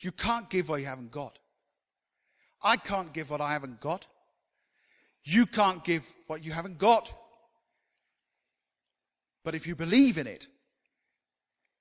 You 0.00 0.12
can't 0.12 0.48
give 0.48 0.68
what 0.68 0.80
you 0.80 0.86
haven't 0.86 1.10
got. 1.10 1.38
I 2.62 2.76
can't 2.76 3.12
give 3.12 3.30
what 3.30 3.40
I 3.40 3.52
haven't 3.52 3.80
got. 3.80 4.06
You 5.24 5.46
can't 5.46 5.82
give 5.84 6.04
what 6.26 6.44
you 6.44 6.52
haven't 6.52 6.78
got. 6.78 7.12
But 9.44 9.54
if 9.54 9.66
you 9.66 9.76
believe 9.76 10.18
in 10.18 10.26
it, 10.26 10.48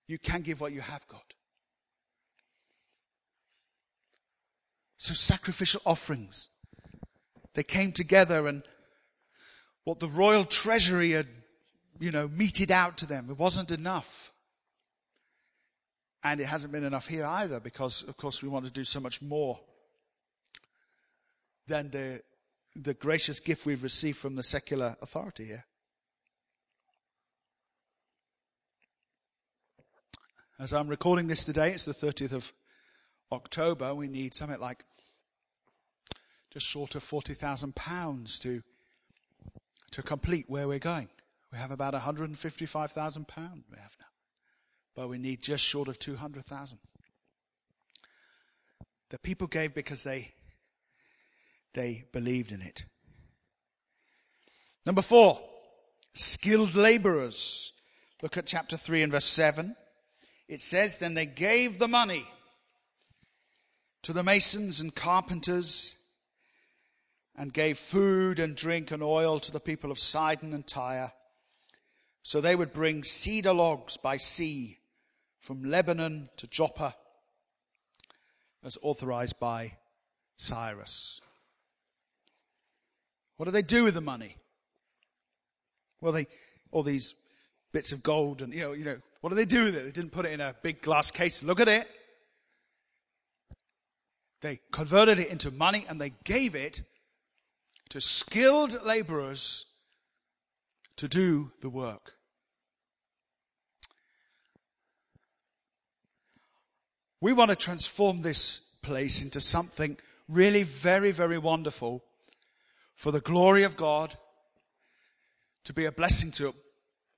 you 0.08 0.20
can 0.20 0.42
give 0.42 0.62
what 0.62 0.72
you 0.72 0.82
have 0.82 1.08
got. 1.08 1.34
So, 4.98 5.14
sacrificial 5.14 5.82
offerings. 5.86 6.50
They 7.56 7.64
came 7.64 7.92
together 7.94 8.48
and 8.48 8.64
what 9.86 10.00
the 10.00 10.08
royal 10.08 10.46
treasury 10.46 11.12
had, 11.12 11.28
you 12.00 12.12
know, 12.12 12.28
meted 12.28 12.70
out 12.70 12.98
to 12.98 13.06
them, 13.06 13.28
it 13.30 13.38
wasn't 13.38 13.72
enough. 13.72 14.32
And 16.24 16.42
it 16.42 16.46
hasn't 16.46 16.74
been 16.74 16.84
enough 16.84 17.08
here 17.08 17.26
either 17.26 17.60
because, 17.60 18.04
of 18.04 18.18
course, 18.18 18.42
we 18.42 18.50
want 18.50 18.66
to 18.66 18.72
do 18.72 18.84
so 18.84 19.00
much 19.00 19.22
more 19.22 19.60
than 21.68 21.92
the, 21.92 22.22
the 22.76 22.94
gracious 22.94 23.40
gift 23.40 23.66
we've 23.66 23.84
received 23.84 24.18
from 24.18 24.36
the 24.36 24.44
secular 24.44 24.98
authority 25.02 25.46
here. 25.46 25.66
As 30.60 30.74
I'm 30.74 30.88
recording 30.88 31.28
this 31.28 31.44
today, 31.44 31.74
it's 31.74 31.86
the 31.86 31.94
30th 31.94 32.32
of 32.32 32.54
October. 33.32 33.94
We 33.94 34.08
need 34.08 34.34
something 34.34 34.60
like 34.60 34.84
just 36.56 36.66
short 36.66 36.96
of 36.96 37.04
£40,000 37.04 38.42
to, 38.42 38.64
to 39.92 40.02
complete 40.02 40.46
where 40.48 40.68
we're 40.68 40.80
going. 40.80 41.10
We 41.52 41.58
have 41.58 41.72
about 41.72 41.94
£155,000 41.94 43.28
we 43.70 43.78
have 43.78 43.96
now 44.00 44.06
but 44.96 45.10
we 45.10 45.18
need 45.18 45.42
just 45.42 45.64
short 45.64 45.90
of 45.90 46.00
200,000. 46.00 46.80
The 49.10 49.20
people 49.20 49.48
gave 49.48 49.76
because 49.76 50.04
they, 50.04 50.32
they 51.74 52.06
believed 52.14 52.54
in 52.54 52.62
it. 52.62 52.86
Number 54.86 55.02
four, 55.02 55.42
skilled 56.14 56.76
laborers. 56.76 57.74
Look 58.22 58.38
at 58.38 58.46
chapter 58.46 58.78
3 58.78 59.04
and 59.04 59.12
verse 59.12 59.26
7. 59.26 59.76
It 60.48 60.62
says, 60.62 60.98
Then 60.98 61.14
they 61.14 61.26
gave 61.26 61.78
the 61.78 61.90
money 61.90 62.26
to 64.04 64.14
the 64.14 64.24
masons 64.24 64.80
and 64.80 64.96
carpenters 64.96 65.96
and 67.38 67.54
gave 67.54 67.78
food 67.78 68.40
and 68.40 68.56
drink 68.56 68.92
and 68.92 69.04
oil 69.04 69.40
to 69.40 69.52
the 69.52 69.60
people 69.60 69.92
of 69.92 70.00
Sidon 70.00 70.54
and 70.54 70.66
Tyre. 70.66 71.12
So 72.24 72.42
they 72.42 72.56
would 72.56 72.74
bring 72.74 73.04
cedar 73.04 73.54
logs 73.54 73.98
by 73.98 74.18
sea 74.18 74.80
from 75.40 75.64
Lebanon 75.64 76.30
to 76.38 76.48
Joppa 76.48 76.96
as 78.64 78.78
authorized 78.82 79.40
by 79.40 79.74
Cyrus. 80.38 81.22
What 83.38 83.46
do 83.46 83.52
they 83.52 83.62
do 83.62 83.84
with 83.84 83.94
the 83.94 84.02
money? 84.02 84.38
Well, 86.02 86.14
they, 86.14 86.28
all 86.72 86.84
these 86.84 87.14
bits 87.74 87.92
of 87.92 88.02
gold 88.02 88.42
and, 88.42 88.54
you 88.54 88.62
know, 88.62 88.74
you 88.74 88.86
know, 88.86 88.98
what 89.22 89.30
do 89.30 89.36
they 89.36 89.46
do 89.46 89.66
with 89.66 89.76
it? 89.76 89.84
They 89.84 89.92
didn't 89.92 90.12
put 90.12 90.26
it 90.26 90.32
in 90.32 90.42
a 90.42 90.56
big 90.62 90.82
glass 90.82 91.12
case. 91.12 91.44
Look 91.44 91.60
at 91.60 91.68
it. 91.68 91.88
They 94.42 94.60
converted 94.72 95.20
it 95.20 95.30
into 95.30 95.52
money 95.52 95.86
and 95.90 96.00
they 96.00 96.14
gave 96.24 96.56
it 96.56 96.84
to 97.90 98.02
skilled 98.02 98.84
laborers 98.84 99.66
to 100.98 101.08
do 101.08 101.52
the 101.62 101.70
work. 101.70 102.14
We 107.22 107.34
want 107.34 107.50
to 107.50 107.56
transform 107.56 108.22
this 108.22 108.60
place 108.82 109.24
into 109.24 109.40
something 109.40 109.98
really 110.28 110.64
very, 110.64 111.12
very 111.12 111.38
wonderful 111.38 112.04
for 112.96 113.12
the 113.12 113.22
glory 113.22 113.64
of 113.64 113.76
God, 113.76 114.18
to 115.64 115.74
be 115.74 115.86
a 115.86 115.92
blessing 115.92 116.32
to 116.32 116.54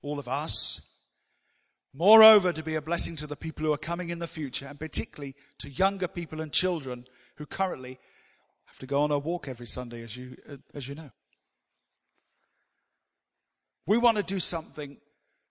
all 0.02 0.18
of 0.18 0.26
us. 0.26 0.80
Moreover, 1.94 2.52
to 2.52 2.62
be 2.62 2.74
a 2.74 2.82
blessing 2.82 3.16
to 3.16 3.26
the 3.26 3.36
people 3.36 3.64
who 3.64 3.72
are 3.72 3.78
coming 3.78 4.10
in 4.10 4.18
the 4.18 4.26
future, 4.26 4.66
and 4.66 4.78
particularly 4.78 5.34
to 5.58 5.70
younger 5.70 6.08
people 6.08 6.40
and 6.40 6.52
children 6.52 7.06
who 7.36 7.46
currently 7.46 7.98
have 8.68 8.78
to 8.78 8.86
go 8.86 9.02
on 9.02 9.10
a 9.10 9.18
walk 9.18 9.48
every 9.48 9.66
Sunday, 9.66 10.02
as 10.02 10.16
you, 10.16 10.36
as 10.74 10.86
you 10.86 10.94
know. 10.94 11.10
We 13.86 13.98
want 13.98 14.18
to 14.18 14.22
do 14.22 14.38
something 14.38 14.98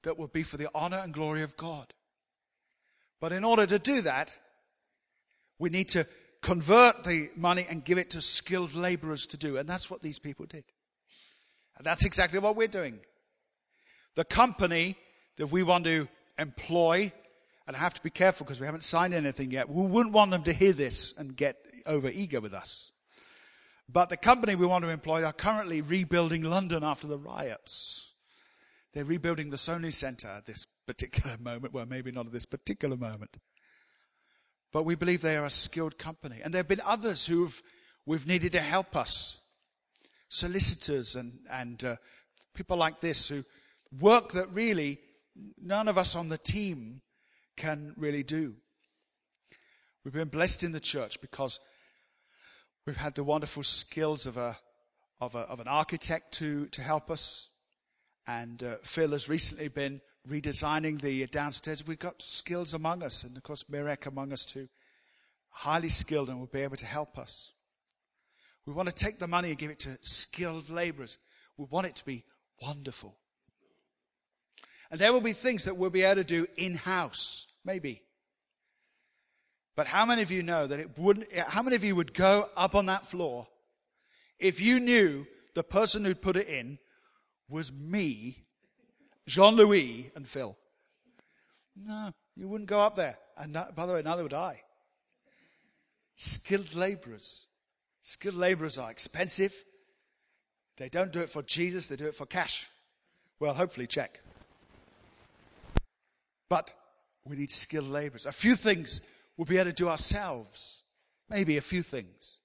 that 0.04 0.18
will 0.18 0.28
be 0.28 0.44
for 0.44 0.58
the 0.58 0.70
honor 0.74 0.98
and 0.98 1.14
glory 1.14 1.42
of 1.42 1.58
God. 1.58 1.94
But 3.20 3.32
in 3.32 3.44
order 3.44 3.66
to 3.66 3.80
do 3.80 4.02
that, 4.04 4.36
we 5.60 5.70
need 5.70 5.90
to 5.90 6.06
convert 6.42 7.04
the 7.04 7.32
money 7.36 7.66
and 7.68 7.84
give 7.84 7.98
it 7.98 8.12
to 8.12 8.22
skilled 8.22 8.76
laborers 8.76 9.26
to 9.28 9.38
do. 9.38 9.58
And 9.58 9.68
that's 9.68 9.90
what 9.90 10.04
these 10.04 10.20
people 10.20 10.46
did. 10.46 10.64
And 11.78 11.86
that's 11.86 12.06
exactly 12.06 12.40
what 12.40 12.56
we're 12.56 12.68
doing. 12.68 13.00
The 14.16 14.24
company 14.24 14.98
that 15.38 15.48
we 15.48 15.64
want 15.64 15.86
to 15.86 16.08
employ, 16.38 17.12
and 17.68 17.76
I 17.76 17.80
have 17.80 17.96
to 17.96 18.04
be 18.04 18.10
careful 18.12 18.46
because 18.46 18.60
we 18.60 18.68
haven't 18.68 18.84
signed 18.84 19.14
anything 19.14 19.52
yet, 19.52 19.68
we 19.68 19.86
wouldn't 19.86 20.14
want 20.14 20.32
them 20.32 20.44
to 20.44 20.54
hear 20.54 20.74
this 20.74 21.14
and 21.18 21.36
get 21.36 21.58
over 21.86 22.10
eager 22.10 22.40
with 22.40 22.54
us. 22.54 22.92
But 23.90 24.10
the 24.10 24.18
company 24.18 24.56
we 24.56 24.66
want 24.66 24.84
to 24.84 24.90
employ 24.90 25.24
are 25.24 25.34
currently 25.34 25.82
rebuilding 25.82 26.44
London 26.44 26.84
after 26.84 27.08
the 27.08 27.18
riots. 27.18 28.14
They're 28.94 29.06
rebuilding 29.06 29.50
the 29.50 29.58
Sony 29.58 29.94
Centre 29.94 30.28
at 30.28 30.46
this 30.46 30.66
particular 30.86 31.38
moment. 31.42 31.74
Well, 31.74 31.86
maybe 31.86 32.12
not 32.12 32.26
at 32.26 32.34
this 32.34 32.46
particular 32.46 32.98
moment. 32.98 33.38
But 34.74 34.84
we 34.84 34.96
believe 34.96 35.22
they 35.22 35.38
are 35.38 35.46
a 35.46 35.50
skilled 35.50 35.98
company. 35.98 36.42
And 36.44 36.54
there 36.54 36.60
have 36.60 36.68
been 36.68 36.82
others 36.86 37.26
who've 37.28 37.62
we've 38.06 38.28
needed 38.28 38.52
to 38.54 38.62
help 38.62 38.96
us. 38.96 39.38
Solicitors 40.30 41.16
and, 41.16 41.40
and 41.50 41.84
uh, 41.84 41.96
people 42.54 42.76
like 42.76 43.00
this 43.00 43.30
who 43.30 43.44
work 43.98 44.34
that 44.34 44.52
really 44.52 45.00
none 45.62 45.88
of 45.88 45.98
us 45.98 46.16
on 46.16 46.28
the 46.28 46.38
team 46.38 47.02
can 47.56 47.94
really 47.96 48.24
do. 48.24 48.56
We've 50.04 50.14
been 50.14 50.28
blessed 50.28 50.64
in 50.64 50.74
the 50.74 50.80
church 50.80 51.22
because 51.22 51.60
we've 52.88 52.96
had 52.96 53.16
the 53.16 53.24
wonderful 53.24 53.64
skills 53.64 54.26
of 54.26 54.38
a 54.38 54.58
of, 55.20 55.36
a, 55.36 55.40
of 55.40 55.60
an 55.60 55.68
architect 55.68 56.32
to, 56.36 56.68
to 56.68 56.82
help 56.82 57.12
us. 57.12 57.50
And 58.28 58.64
uh, 58.64 58.76
Phil 58.84 59.12
has 59.12 59.28
recently 59.28 59.68
been 59.68 60.00
redesigning 60.30 61.02
the 61.02 61.26
downstairs. 61.28 61.86
We've 61.86 62.00
got 62.00 62.22
skills 62.22 62.74
among 62.74 63.04
us, 63.04 63.24
and 63.24 63.36
of 63.36 63.44
course, 63.44 63.64
Mirek 63.64 64.06
among 64.06 64.32
us 64.32 64.46
too. 64.46 64.70
Highly 65.50 65.90
skilled 65.90 66.30
and 66.30 66.40
will 66.40 66.48
be 66.48 66.62
able 66.62 66.78
to 66.78 66.86
help 66.86 67.18
us. 67.18 67.52
We 68.66 68.74
want 68.74 68.90
to 68.90 68.96
take 68.96 69.18
the 69.18 69.28
money 69.28 69.50
and 69.50 69.58
give 69.58 69.72
it 69.72 69.80
to 69.80 69.98
skilled 70.02 70.70
laborers. 70.70 71.18
We 71.58 71.66
want 71.70 71.88
it 71.88 71.96
to 71.96 72.06
be 72.06 72.26
wonderful. 72.62 73.18
And 74.92 75.00
there 75.00 75.12
will 75.12 75.22
be 75.22 75.34
things 75.34 75.66
that 75.66 75.78
we'll 75.78 75.90
be 75.90 76.04
able 76.04 76.22
to 76.22 76.24
do 76.24 76.48
in 76.58 76.76
house, 76.76 77.48
maybe. 77.66 78.04
But 79.78 79.86
how 79.86 80.08
many 80.08 80.24
of 80.24 80.32
you 80.32 80.42
know 80.42 80.66
that 80.66 80.80
it 80.80 80.98
wouldn't, 80.98 81.32
how 81.32 81.62
many 81.62 81.76
of 81.76 81.84
you 81.84 81.96
would 81.96 82.16
go 82.16 82.50
up 82.58 82.74
on 82.74 82.88
that 82.88 83.06
floor 83.06 83.48
if 84.40 84.60
you 84.60 84.80
knew 84.80 85.28
the 85.54 85.64
person 85.64 86.04
who'd 86.04 86.20
put 86.20 86.36
it 86.36 86.48
in 86.48 86.80
was 87.48 87.72
me, 87.72 88.44
Jean 89.28 89.54
Louis, 89.54 90.12
and 90.16 90.28
Phil? 90.28 90.58
No, 91.76 92.12
you 92.36 92.48
wouldn't 92.48 92.68
go 92.68 92.80
up 92.80 92.96
there. 92.96 93.20
And 93.38 93.54
by 93.54 93.86
the 93.86 93.94
way, 93.94 94.02
neither 94.02 94.24
would 94.24 94.34
I. 94.34 94.62
Skilled 96.16 96.74
laborers. 96.74 97.46
Skilled 98.02 98.34
laborers 98.34 98.80
are 98.80 98.90
expensive. 98.90 99.54
They 100.78 100.90
don't 100.90 101.12
do 101.12 101.20
it 101.20 101.30
for 101.30 101.44
Jesus, 101.44 101.86
they 101.86 101.98
do 101.98 102.08
it 102.08 102.16
for 102.16 102.26
cash. 102.26 102.66
Well, 103.40 103.54
hopefully, 103.54 103.86
check. 103.86 104.22
But 106.50 106.74
we 107.26 107.36
need 107.36 107.52
skilled 107.52 107.90
laborers. 107.90 108.26
A 108.26 108.32
few 108.32 108.56
things 108.56 109.02
we'll 109.38 109.46
be 109.46 109.58
able 109.58 109.70
to 109.70 109.76
do 109.76 109.88
ourselves. 109.88 110.84
Maybe 111.30 111.58
a 111.58 111.62
few 111.62 111.84
things. 111.84 112.40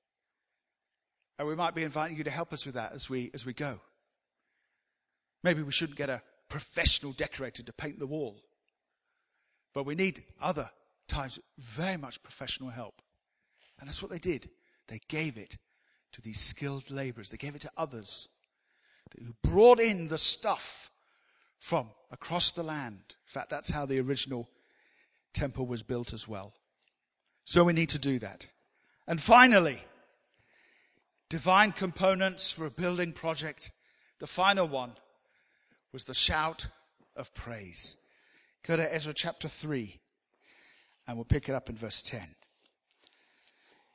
And 1.39 1.49
we 1.49 1.55
might 1.57 1.75
be 1.75 1.83
inviting 1.83 2.17
you 2.17 2.25
to 2.25 2.31
help 2.31 2.53
us 2.53 2.67
with 2.67 2.75
that 2.75 2.93
as 2.93 3.09
we, 3.09 3.31
as 3.35 3.47
we 3.47 3.53
go. 3.53 3.81
Maybe 5.43 5.63
we 5.63 5.73
shouldn't 5.73 5.99
get 5.99 6.11
a 6.11 6.23
professional 6.49 7.13
decorator 7.13 7.63
to 7.63 7.73
paint 7.73 7.99
the 7.99 8.07
wall. 8.07 8.37
But 9.75 9.87
we 9.87 9.95
need 9.95 10.23
other 10.41 10.71
times 11.09 11.39
very 11.59 11.97
much 11.97 12.23
professional 12.23 12.71
help. 12.71 13.01
And 13.81 13.89
that's 13.89 14.03
what 14.03 14.11
they 14.11 14.19
did. 14.19 14.51
They 14.89 15.01
gave 15.09 15.39
it 15.39 15.57
to 16.13 16.21
these 16.21 16.39
skilled 16.39 16.91
laborers. 16.91 17.31
They 17.31 17.39
gave 17.39 17.55
it 17.55 17.63
to 17.63 17.71
others 17.77 18.29
who 19.19 19.35
brought 19.43 19.81
in 19.81 20.09
the 20.09 20.19
stuff 20.19 20.91
from 21.59 21.91
across 22.11 22.51
the 22.51 22.63
land. 22.63 23.01
In 23.09 23.33
fact, 23.33 23.51
that's 23.51 23.71
how 23.71 23.87
the 23.87 24.01
original 24.01 24.49
temple 25.33 25.67
was 25.67 25.83
built 25.83 26.13
as 26.13 26.29
well. 26.29 26.55
So 27.45 27.65
we 27.65 27.73
need 27.73 27.89
to 27.91 27.99
do 27.99 28.19
that. 28.21 28.49
And 29.07 29.21
finally, 29.21 29.83
divine 31.29 31.73
components 31.73 32.51
for 32.51 32.67
a 32.67 32.71
building 32.71 33.13
project. 33.13 33.73
The 34.21 34.27
final 34.27 34.69
one 34.69 34.93
was 35.93 36.05
the 36.05 36.15
shout 36.15 36.69
of 37.17 37.35
praise. 37.35 37.97
Go 38.67 38.77
to 38.77 38.95
Ezra 38.95 39.13
chapter 39.13 39.49
3, 39.49 39.99
and 41.07 41.17
we'll 41.17 41.25
pick 41.25 41.49
it 41.49 41.55
up 41.55 41.69
in 41.69 41.77
verse 41.77 42.01
10. 42.03 42.37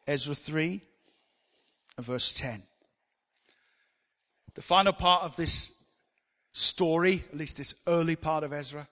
Ezra 0.07 0.35
3, 0.35 0.81
and 1.97 2.05
verse 2.05 2.33
10. 2.33 2.63
The 4.55 4.61
final 4.61 4.93
part 4.93 5.23
of 5.23 5.35
this 5.35 5.71
story, 6.51 7.23
at 7.31 7.37
least 7.37 7.57
this 7.57 7.75
early 7.85 8.15
part 8.15 8.43
of 8.43 8.51
Ezra, 8.51 8.87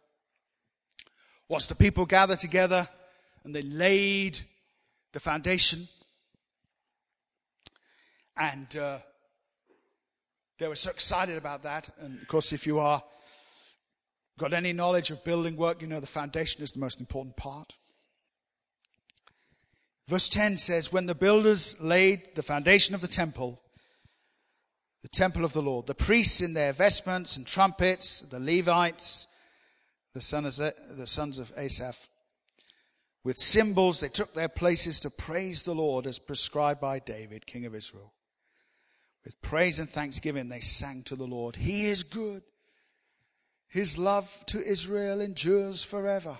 was 1.48 1.68
the 1.68 1.76
people 1.76 2.06
gather 2.06 2.36
together 2.36 2.88
and 3.46 3.56
they 3.56 3.62
laid 3.62 4.40
the 5.14 5.20
foundation. 5.20 5.88
And 8.36 8.76
uh, 8.76 8.98
they 10.60 10.68
were 10.68 10.76
so 10.76 10.90
excited 10.90 11.38
about 11.38 11.64
that. 11.64 11.90
And 12.00 12.22
of 12.22 12.28
course, 12.28 12.52
if 12.52 12.68
you 12.68 12.80
are 12.80 13.02
got 14.38 14.52
any 14.52 14.74
knowledge 14.74 15.12
of 15.12 15.24
building 15.24 15.56
work, 15.56 15.82
you 15.82 15.88
know 15.88 16.00
the 16.00 16.08
foundation 16.08 16.64
is 16.64 16.74
the 16.74 16.80
most 16.80 17.00
important 17.00 17.38
part. 17.38 17.76
Verse 20.10 20.28
10 20.28 20.58
says, 20.58 20.92
When 20.92 21.06
the 21.06 21.16
builders 21.16 21.80
laid 21.80 22.36
the 22.36 22.44
foundation 22.44 22.96
of 22.96 23.02
the 23.02 23.08
temple, 23.08 23.62
the 25.04 25.10
temple 25.10 25.46
of 25.46 25.54
the 25.54 25.62
Lord, 25.62 25.86
the 25.86 25.96
priests 25.96 26.42
in 26.42 26.54
their 26.54 26.74
vestments 26.74 27.38
and 27.38 27.46
trumpets, 27.46 28.22
the 28.22 28.40
Levites, 28.40 29.28
the 30.14 30.22
sons 30.22 30.60
of 31.40 31.52
Asaph, 31.56 31.98
with 33.26 33.40
cymbals, 33.40 34.00
they 34.00 34.08
took 34.08 34.36
their 34.36 34.48
places 34.48 35.00
to 35.00 35.10
praise 35.10 35.64
the 35.64 35.74
Lord 35.74 36.06
as 36.06 36.20
prescribed 36.20 36.80
by 36.80 37.00
David, 37.00 37.48
king 37.48 37.66
of 37.66 37.74
Israel. 37.74 38.14
With 39.26 39.42
praise 39.42 39.80
and 39.80 39.90
thanksgiving, 39.90 40.48
they 40.48 40.60
sang 40.60 41.02
to 41.04 41.16
the 41.16 41.26
Lord, 41.26 41.56
He 41.56 41.88
is 41.88 42.04
good. 42.04 42.44
His 43.68 43.98
love 43.98 44.46
to 44.46 44.64
Israel 44.64 45.20
endures 45.20 45.84
forever. 45.84 46.38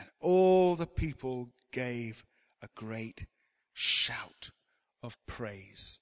And 0.00 0.08
all 0.18 0.74
the 0.74 0.88
people 0.88 1.50
gave 1.70 2.24
a 2.60 2.68
great 2.74 3.26
shout 3.72 4.50
of 5.04 5.24
praise 5.26 6.00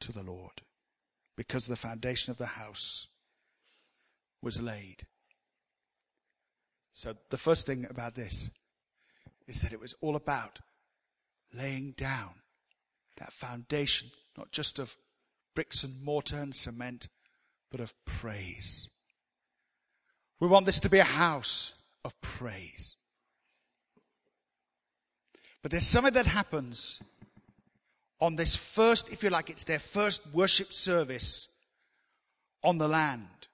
to 0.00 0.12
the 0.12 0.24
Lord 0.24 0.62
because 1.36 1.66
the 1.66 1.76
foundation 1.76 2.32
of 2.32 2.36
the 2.36 2.46
house 2.46 3.06
was 4.42 4.60
laid. 4.60 5.06
So 6.96 7.14
the 7.28 7.36
first 7.36 7.66
thing 7.66 7.86
about 7.90 8.14
this 8.14 8.48
is 9.46 9.60
that 9.60 9.74
it 9.74 9.78
was 9.78 9.94
all 10.00 10.16
about 10.16 10.60
laying 11.52 11.90
down 11.90 12.30
that 13.18 13.34
foundation, 13.34 14.08
not 14.34 14.50
just 14.50 14.78
of 14.78 14.96
bricks 15.54 15.84
and 15.84 16.02
mortar 16.02 16.38
and 16.38 16.54
cement, 16.54 17.08
but 17.70 17.80
of 17.80 17.92
praise. 18.06 18.88
We 20.40 20.48
want 20.48 20.64
this 20.64 20.80
to 20.80 20.88
be 20.88 20.98
a 20.98 21.04
house 21.04 21.74
of 22.02 22.18
praise. 22.22 22.96
But 25.60 25.72
there's 25.72 25.86
something 25.86 26.14
that 26.14 26.26
happens 26.26 27.02
on 28.22 28.36
this 28.36 28.56
first, 28.56 29.12
if 29.12 29.22
you 29.22 29.28
like, 29.28 29.50
it's 29.50 29.64
their 29.64 29.80
first 29.80 30.22
worship 30.32 30.72
service 30.72 31.50
on 32.64 32.78
the 32.78 32.88
land. 32.88 33.45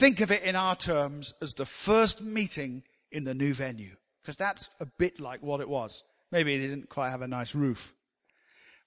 Think 0.00 0.22
of 0.22 0.30
it 0.30 0.44
in 0.44 0.56
our 0.56 0.76
terms 0.76 1.34
as 1.42 1.52
the 1.52 1.66
first 1.66 2.22
meeting 2.22 2.84
in 3.12 3.24
the 3.24 3.34
new 3.34 3.52
venue, 3.52 3.96
because 4.22 4.38
that's 4.38 4.70
a 4.80 4.86
bit 4.86 5.20
like 5.20 5.42
what 5.42 5.60
it 5.60 5.68
was. 5.68 6.04
Maybe 6.32 6.56
they 6.56 6.68
didn't 6.68 6.88
quite 6.88 7.10
have 7.10 7.20
a 7.20 7.28
nice 7.28 7.54
roof, 7.54 7.92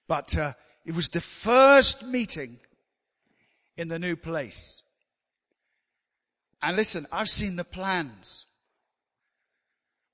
but 0.08 0.36
uh, 0.36 0.54
it 0.84 0.92
was 0.92 1.08
the 1.08 1.20
first 1.20 2.04
meeting 2.04 2.58
in 3.76 3.86
the 3.86 4.00
new 4.00 4.16
place. 4.16 4.82
And 6.60 6.76
listen, 6.76 7.06
I've 7.12 7.30
seen 7.30 7.54
the 7.54 7.62
plans. 7.62 8.46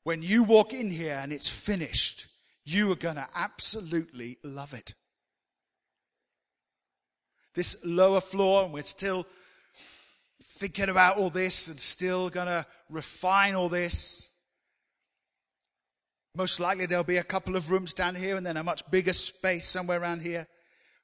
When 0.05 0.21
you 0.21 0.43
walk 0.43 0.75
in 0.75 0.91
here 0.91 1.19
and 1.19 1.33
it's 1.33 1.49
finished, 1.49 2.27
you 2.67 2.93
are 2.93 2.97
going 2.97 3.17
to 3.17 3.29
absolutely 3.35 4.37
love 4.45 4.75
it. 4.75 4.93
This 7.55 7.75
lower 7.83 8.21
floor, 8.21 8.65
and 8.65 8.75
we're 8.75 8.83
still 8.83 9.25
thinking 10.43 10.89
about 10.89 11.17
all 11.17 11.31
this 11.31 11.69
and 11.69 11.81
still 11.81 12.31
going 12.31 12.47
to 12.47 12.67
refine 12.89 13.55
all 13.55 13.69
this. 13.69 14.31
Most 16.35 16.61
likely 16.61 16.87
there'll 16.87 17.05
be 17.05 17.17
a 17.17 17.25
couple 17.25 17.57
of 17.57 17.71
rooms 17.71 17.93
down 17.93 18.15
here 18.15 18.37
and 18.37 18.47
then 18.47 18.57
a 18.57 18.65
much 18.65 18.89
bigger 18.91 19.13
space 19.13 19.67
somewhere 19.67 20.01
around 20.01 20.23
here 20.23 20.47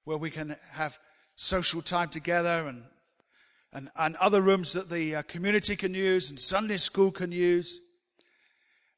where 0.04 0.18
we 0.18 0.30
can 0.30 0.56
have 0.70 0.98
social 1.34 1.82
time 1.82 2.08
together 2.08 2.68
and, 2.68 2.84
and, 3.72 3.90
and 3.96 4.16
other 4.16 4.40
rooms 4.40 4.72
that 4.72 4.88
the 4.88 5.16
uh, 5.16 5.22
community 5.22 5.74
can 5.74 5.94
use 5.94 6.30
and 6.30 6.38
Sunday 6.38 6.76
school 6.76 7.10
can 7.10 7.32
use. 7.32 7.80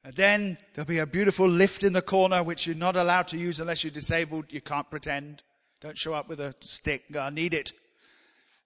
And 0.05 0.15
then 0.15 0.59
there'll 0.75 0.87
be 0.87 0.99
a 0.99 1.07
beautiful 1.07 1.49
lift 1.49 1.83
in 1.83 1.93
the 1.93 2.03
corner, 2.03 2.43
which 2.43 2.67
you're 2.67 2.77
not 2.77 2.97
allowed 2.97 3.29
to 3.29 3.39
use 3.39 3.59
unless 3.59 3.83
you're 3.83 3.91
disabled. 3.91 4.47
You 4.51 4.61
can't 4.61 4.89
pretend. 4.91 5.43
Don't 5.81 5.99
show 5.99 6.15
up 6.15 6.29
with 6.29 6.41
a 6.41 6.55
stick. 6.61 7.05
I 7.19 7.31
need 7.31 7.55
it. 7.55 7.73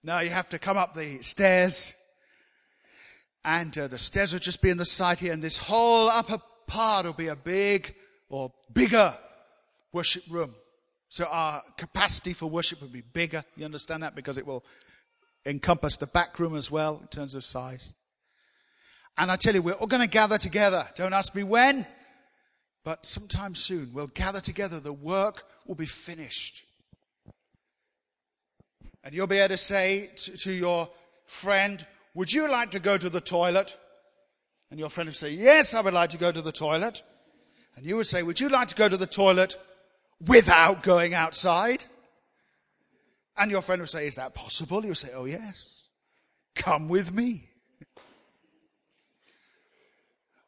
No, 0.03 0.19
you 0.19 0.29
have 0.29 0.49
to 0.49 0.59
come 0.59 0.77
up 0.77 0.93
the 0.93 1.21
stairs. 1.21 1.95
And 3.45 3.77
uh, 3.77 3.87
the 3.87 3.97
stairs 3.97 4.33
will 4.33 4.39
just 4.39 4.61
be 4.61 4.69
in 4.69 4.77
the 4.77 4.85
side 4.85 5.19
here. 5.19 5.31
And 5.31 5.41
this 5.41 5.57
whole 5.57 6.09
upper 6.09 6.37
part 6.67 7.05
will 7.05 7.13
be 7.13 7.27
a 7.27 7.35
big 7.35 7.95
or 8.29 8.51
bigger 8.73 9.17
worship 9.93 10.23
room. 10.29 10.55
So 11.07 11.25
our 11.25 11.63
capacity 11.77 12.33
for 12.33 12.47
worship 12.47 12.81
will 12.81 12.89
be 12.89 13.01
bigger. 13.01 13.43
You 13.55 13.65
understand 13.65 14.03
that? 14.03 14.15
Because 14.15 14.37
it 14.37 14.45
will 14.45 14.65
encompass 15.45 15.97
the 15.97 16.07
back 16.07 16.39
room 16.39 16.55
as 16.55 16.71
well 16.71 16.99
in 17.01 17.07
terms 17.07 17.33
of 17.33 17.45
size. 17.45 17.93
And 19.17 19.31
I 19.31 19.35
tell 19.35 19.53
you, 19.53 19.61
we're 19.61 19.73
all 19.73 19.87
going 19.87 20.01
to 20.01 20.07
gather 20.07 20.37
together. 20.37 20.87
Don't 20.95 21.13
ask 21.13 21.35
me 21.35 21.43
when, 21.43 21.85
but 22.83 23.05
sometime 23.05 23.53
soon 23.55 23.91
we'll 23.93 24.07
gather 24.07 24.41
together. 24.41 24.79
The 24.79 24.91
work 24.91 25.43
will 25.67 25.75
be 25.75 25.85
finished. 25.85 26.65
And 29.03 29.13
you'll 29.13 29.27
be 29.27 29.37
able 29.37 29.49
to 29.49 29.57
say 29.57 30.11
to, 30.15 30.37
to 30.37 30.51
your 30.51 30.89
friend, 31.25 31.85
Would 32.13 32.31
you 32.31 32.49
like 32.49 32.71
to 32.71 32.79
go 32.79 32.97
to 32.97 33.09
the 33.09 33.21
toilet? 33.21 33.77
And 34.71 34.79
your 34.79 34.89
friend 34.89 35.07
will 35.07 35.13
say, 35.13 35.31
Yes, 35.31 35.73
I 35.73 35.81
would 35.81 35.93
like 35.93 36.11
to 36.11 36.17
go 36.17 36.31
to 36.31 36.41
the 36.41 36.51
toilet. 36.51 37.03
And 37.75 37.85
you 37.85 37.97
would 37.97 38.07
say, 38.07 38.23
Would 38.23 38.39
you 38.39 38.49
like 38.49 38.69
to 38.69 38.75
go 38.75 38.87
to 38.87 38.97
the 38.97 39.07
toilet 39.07 39.57
without 40.25 40.83
going 40.83 41.13
outside? 41.13 41.85
And 43.35 43.49
your 43.51 43.61
friend 43.61 43.81
will 43.81 43.87
say, 43.87 44.07
Is 44.07 44.15
that 44.15 44.33
possible? 44.33 44.85
You'll 44.85 44.95
say, 44.95 45.09
Oh, 45.13 45.25
yes. 45.25 45.83
come 46.55 46.87
with 46.87 47.13
me. 47.13 47.49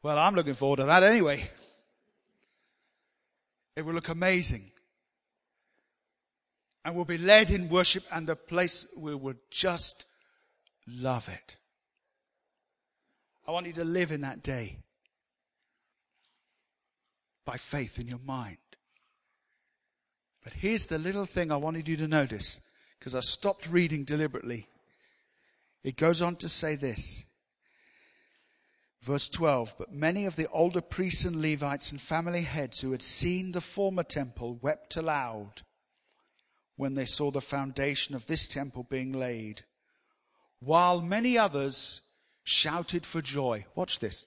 Well, 0.01 0.19
I'm 0.19 0.35
looking 0.35 0.53
forward 0.53 0.77
to 0.77 0.85
that 0.85 1.01
anyway. 1.01 1.49
It 3.75 3.83
will 3.83 3.93
look 3.95 4.07
amazing. 4.07 4.71
And 6.85 6.95
we'll 6.95 7.03
be 7.03 7.17
led 7.17 7.49
in 7.49 7.67
worship 7.67 8.03
and 8.11 8.27
the 8.27 8.35
place 8.35 8.85
we 8.95 9.15
will 9.15 9.33
just 9.49 10.05
love 10.87 11.27
it. 11.27 11.57
I 13.47 13.51
want 13.51 13.65
you 13.65 13.73
to 13.73 13.83
live 13.83 14.11
in 14.11 14.21
that 14.21 14.43
day 14.43 14.77
by 17.43 17.57
faith 17.57 17.99
in 17.99 18.07
your 18.07 18.19
mind. 18.23 18.57
But 20.43 20.53
here's 20.53 20.85
the 20.85 20.99
little 20.99 21.25
thing 21.25 21.51
I 21.51 21.55
wanted 21.55 21.87
you 21.87 21.97
to 21.97 22.07
notice 22.07 22.61
because 22.99 23.15
I 23.15 23.19
stopped 23.21 23.67
reading 23.67 24.03
deliberately. 24.03 24.67
It 25.83 25.97
goes 25.97 26.21
on 26.21 26.35
to 26.37 26.47
say 26.47 26.75
this. 26.75 27.23
Verse 29.01 29.27
12, 29.27 29.75
but 29.77 29.91
many 29.91 30.27
of 30.27 30.35
the 30.35 30.47
older 30.49 30.81
priests 30.81 31.25
and 31.25 31.41
Levites 31.41 31.91
and 31.91 32.01
family 32.01 32.41
heads 32.41 32.81
who 32.81 32.91
had 32.91 33.01
seen 33.01 33.51
the 33.51 33.61
former 33.61 34.03
temple 34.03 34.59
wept 34.61 34.95
aloud 34.95 35.63
when 36.75 36.95
they 36.95 37.05
saw 37.05 37.31
the 37.31 37.41
foundation 37.41 38.15
of 38.15 38.25
this 38.25 38.47
temple 38.47 38.85
being 38.89 39.13
laid, 39.13 39.63
while 40.59 41.01
many 41.01 41.37
others 41.37 42.01
shouted 42.43 43.05
for 43.05 43.21
joy. 43.21 43.65
Watch 43.75 43.99
this. 43.99 44.25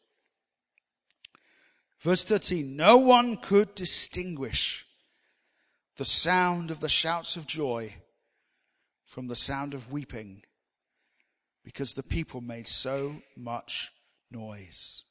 Verse 2.01 2.25
13, 2.25 2.77
no 2.77 2.97
one 2.97 3.37
could 3.37 3.75
distinguish 3.75 4.87
the 5.97 6.05
sound 6.05 6.71
of 6.71 6.81
the 6.81 6.89
shouts 6.89 7.37
of 7.37 7.47
joy 7.47 7.95
from 9.05 9.27
the 9.27 9.37
sound 9.37 9.75
of 9.75 9.91
weeping 9.91 10.43
because 11.65 11.95
the 11.95 12.03
people 12.03 12.41
made 12.41 12.67
so 12.67 13.23
much 13.37 13.93
noise. 14.31 15.03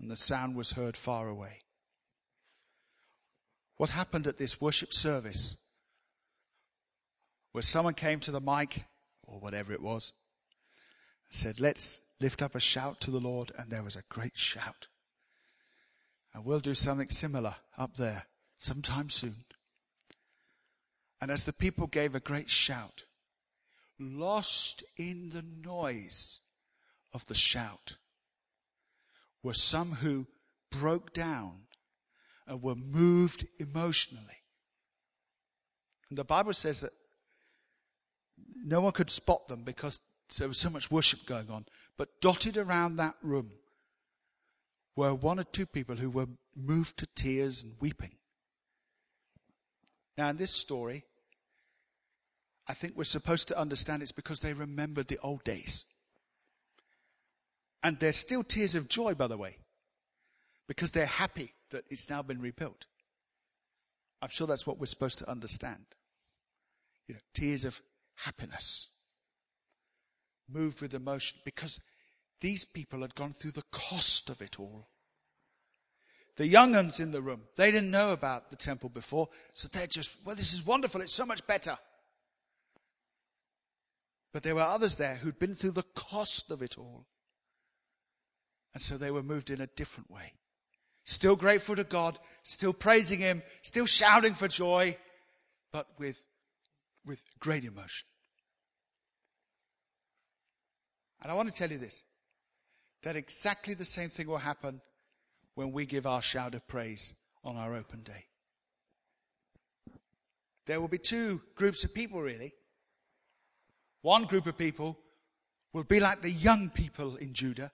And 0.00 0.10
the 0.10 0.16
sound 0.16 0.56
was 0.56 0.72
heard 0.72 0.96
far 0.96 1.28
away. 1.28 1.60
What 3.76 3.90
happened 3.90 4.26
at 4.26 4.38
this 4.38 4.60
worship 4.60 4.92
service? 4.92 5.56
Where 7.58 7.62
someone 7.64 7.94
came 7.94 8.20
to 8.20 8.30
the 8.30 8.40
mic, 8.40 8.84
or 9.24 9.40
whatever 9.40 9.72
it 9.72 9.82
was, 9.82 10.12
and 11.28 11.36
said, 11.36 11.58
Let's 11.58 12.02
lift 12.20 12.40
up 12.40 12.54
a 12.54 12.60
shout 12.60 13.00
to 13.00 13.10
the 13.10 13.18
Lord, 13.18 13.50
and 13.58 13.68
there 13.68 13.82
was 13.82 13.96
a 13.96 14.04
great 14.08 14.36
shout. 14.36 14.86
And 16.32 16.44
we'll 16.44 16.60
do 16.60 16.72
something 16.72 17.08
similar 17.08 17.56
up 17.76 17.96
there 17.96 18.26
sometime 18.58 19.10
soon. 19.10 19.44
And 21.20 21.32
as 21.32 21.46
the 21.46 21.52
people 21.52 21.88
gave 21.88 22.14
a 22.14 22.20
great 22.20 22.48
shout, 22.48 23.06
lost 23.98 24.84
in 24.96 25.30
the 25.30 25.42
noise 25.42 26.38
of 27.12 27.26
the 27.26 27.34
shout 27.34 27.96
were 29.42 29.52
some 29.52 29.94
who 29.94 30.28
broke 30.70 31.12
down 31.12 31.62
and 32.46 32.62
were 32.62 32.76
moved 32.76 33.48
emotionally. 33.58 34.44
And 36.08 36.16
the 36.16 36.22
Bible 36.22 36.52
says 36.52 36.82
that 36.82 36.92
no 38.64 38.80
one 38.80 38.92
could 38.92 39.10
spot 39.10 39.48
them 39.48 39.62
because 39.62 40.00
there 40.38 40.48
was 40.48 40.58
so 40.58 40.70
much 40.70 40.90
worship 40.90 41.26
going 41.26 41.50
on. 41.50 41.66
But 41.96 42.20
dotted 42.20 42.56
around 42.56 42.96
that 42.96 43.14
room 43.22 43.50
were 44.96 45.14
one 45.14 45.38
or 45.38 45.44
two 45.44 45.66
people 45.66 45.96
who 45.96 46.10
were 46.10 46.26
moved 46.56 46.98
to 46.98 47.06
tears 47.14 47.62
and 47.62 47.74
weeping. 47.80 48.12
Now, 50.16 50.30
in 50.30 50.36
this 50.36 50.50
story, 50.50 51.04
I 52.66 52.74
think 52.74 52.96
we're 52.96 53.04
supposed 53.04 53.48
to 53.48 53.58
understand 53.58 54.02
it's 54.02 54.12
because 54.12 54.40
they 54.40 54.52
remembered 54.52 55.08
the 55.08 55.18
old 55.22 55.44
days. 55.44 55.84
And 57.82 57.98
there's 57.98 58.16
still 58.16 58.42
tears 58.42 58.74
of 58.74 58.88
joy, 58.88 59.14
by 59.14 59.28
the 59.28 59.38
way, 59.38 59.58
because 60.66 60.90
they're 60.90 61.06
happy 61.06 61.54
that 61.70 61.84
it's 61.88 62.10
now 62.10 62.22
been 62.22 62.40
rebuilt. 62.40 62.86
I'm 64.20 64.30
sure 64.30 64.46
that's 64.46 64.66
what 64.66 64.78
we're 64.78 64.86
supposed 64.86 65.18
to 65.20 65.30
understand. 65.30 65.86
You 67.06 67.14
know, 67.14 67.20
tears 67.32 67.64
of 67.64 67.80
happiness, 68.24 68.88
moved 70.48 70.80
with 70.80 70.94
emotion, 70.94 71.38
because 71.44 71.80
these 72.40 72.64
people 72.64 73.00
had 73.00 73.14
gone 73.14 73.32
through 73.32 73.52
the 73.52 73.64
cost 73.72 74.30
of 74.30 74.40
it 74.40 74.58
all. 74.58 74.88
The 76.36 76.46
young 76.46 76.72
ones 76.72 77.00
in 77.00 77.10
the 77.10 77.20
room, 77.20 77.42
they 77.56 77.70
didn't 77.72 77.90
know 77.90 78.12
about 78.12 78.50
the 78.50 78.56
temple 78.56 78.88
before, 78.88 79.28
so 79.54 79.68
they're 79.68 79.88
just, 79.88 80.16
well, 80.24 80.36
this 80.36 80.52
is 80.52 80.64
wonderful, 80.64 81.00
it's 81.00 81.12
so 81.12 81.26
much 81.26 81.44
better. 81.46 81.76
But 84.32 84.42
there 84.42 84.54
were 84.54 84.62
others 84.62 84.96
there 84.96 85.16
who'd 85.16 85.38
been 85.38 85.54
through 85.54 85.72
the 85.72 85.82
cost 85.94 86.50
of 86.50 86.62
it 86.62 86.78
all. 86.78 87.06
And 88.74 88.82
so 88.82 88.96
they 88.96 89.10
were 89.10 89.22
moved 89.22 89.50
in 89.50 89.60
a 89.60 89.66
different 89.66 90.10
way. 90.10 90.34
Still 91.04 91.34
grateful 91.34 91.74
to 91.74 91.84
God, 91.84 92.18
still 92.42 92.74
praising 92.74 93.18
Him, 93.20 93.42
still 93.62 93.86
shouting 93.86 94.34
for 94.34 94.46
joy, 94.46 94.96
but 95.72 95.88
with, 95.98 96.20
with 97.08 97.20
great 97.40 97.64
emotion. 97.64 98.06
And 101.20 101.32
I 101.32 101.34
want 101.34 101.50
to 101.50 101.54
tell 101.54 101.70
you 101.70 101.78
this 101.78 102.04
that 103.02 103.16
exactly 103.16 103.74
the 103.74 103.84
same 103.84 104.10
thing 104.10 104.26
will 104.26 104.38
happen 104.38 104.80
when 105.54 105.72
we 105.72 105.86
give 105.86 106.06
our 106.06 106.22
shout 106.22 106.54
of 106.54 106.66
praise 106.68 107.14
on 107.42 107.56
our 107.56 107.74
open 107.74 108.02
day. 108.02 108.26
There 110.66 110.80
will 110.80 110.88
be 110.88 110.98
two 110.98 111.40
groups 111.54 111.82
of 111.84 111.94
people, 111.94 112.20
really. 112.20 112.52
One 114.02 114.24
group 114.24 114.46
of 114.46 114.58
people 114.58 114.98
will 115.72 115.84
be 115.84 116.00
like 116.00 116.22
the 116.22 116.30
young 116.30 116.70
people 116.70 117.16
in 117.16 117.32
Judah. 117.32 117.72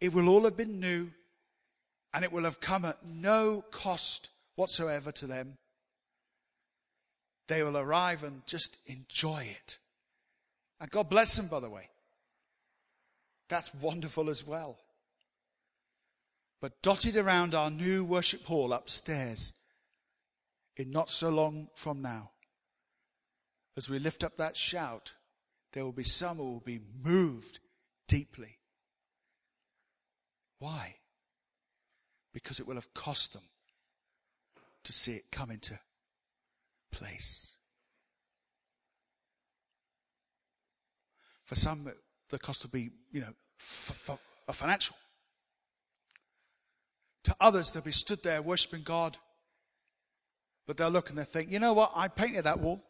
It 0.00 0.12
will 0.12 0.28
all 0.28 0.44
have 0.44 0.56
been 0.56 0.78
new 0.78 1.10
and 2.12 2.24
it 2.24 2.32
will 2.32 2.44
have 2.44 2.60
come 2.60 2.84
at 2.84 2.98
no 3.06 3.64
cost 3.70 4.30
whatsoever 4.56 5.10
to 5.12 5.26
them. 5.26 5.56
They 7.48 7.62
will 7.62 7.76
arrive 7.76 8.24
and 8.24 8.46
just 8.46 8.78
enjoy 8.86 9.46
it. 9.50 9.78
And 10.80 10.90
God 10.90 11.08
bless 11.08 11.36
them, 11.36 11.48
by 11.48 11.60
the 11.60 11.70
way. 11.70 11.88
That's 13.48 13.74
wonderful 13.74 14.30
as 14.30 14.46
well. 14.46 14.78
But 16.60 16.80
dotted 16.82 17.16
around 17.16 17.54
our 17.54 17.70
new 17.70 18.04
worship 18.04 18.44
hall 18.44 18.72
upstairs, 18.72 19.52
in 20.76 20.90
not 20.90 21.10
so 21.10 21.28
long 21.28 21.68
from 21.74 22.00
now, 22.00 22.30
as 23.76 23.90
we 23.90 23.98
lift 23.98 24.24
up 24.24 24.36
that 24.36 24.56
shout, 24.56 25.14
there 25.72 25.84
will 25.84 25.92
be 25.92 26.02
some 26.02 26.36
who 26.36 26.44
will 26.44 26.60
be 26.60 26.80
moved 27.02 27.58
deeply. 28.06 28.58
Why? 30.58 30.96
Because 32.32 32.60
it 32.60 32.66
will 32.66 32.76
have 32.76 32.94
cost 32.94 33.32
them 33.32 33.42
to 34.84 34.92
see 34.92 35.14
it 35.14 35.30
come 35.30 35.50
into 35.50 35.78
place. 36.92 37.52
For 41.44 41.54
some, 41.56 41.90
the 42.30 42.38
cost 42.38 42.62
will 42.62 42.70
be, 42.70 42.90
you 43.10 43.20
know, 43.20 43.32
a 44.48 44.52
financial. 44.52 44.96
To 47.24 47.36
others, 47.40 47.70
they'll 47.70 47.82
be 47.82 47.92
stood 47.92 48.22
there 48.22 48.42
worshiping 48.42 48.82
God, 48.82 49.18
but 50.66 50.76
they'll 50.76 50.90
look 50.90 51.08
and 51.08 51.18
they'll 51.18 51.24
think, 51.24 51.50
you 51.50 51.58
know 51.58 51.72
what? 51.72 51.92
I 51.94 52.08
painted 52.08 52.44
that 52.44 52.60
wall. 52.60 52.82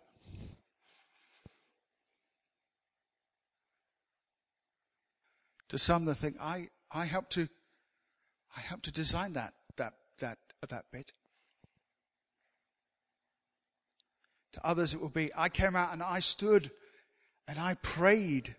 To 5.69 5.79
some, 5.79 6.05
they'll 6.05 6.15
think, 6.15 6.37
I, 6.41 6.69
I 6.91 7.07
helped 7.07 7.33
to, 7.33 7.49
I 8.57 8.61
helped 8.61 8.85
to 8.85 8.93
design 8.93 9.33
that, 9.33 9.55
that, 9.77 9.95
that, 10.19 10.39
that 10.69 10.85
bit. 10.93 11.13
To 14.55 14.67
others, 14.67 14.93
it 14.93 15.01
will 15.01 15.09
be, 15.09 15.31
I 15.37 15.49
came 15.49 15.77
out 15.77 15.93
and 15.93 16.03
I 16.03 16.21
stood 16.21 16.71
and 17.49 17.59
I 17.59 17.75
prayed 17.75 18.55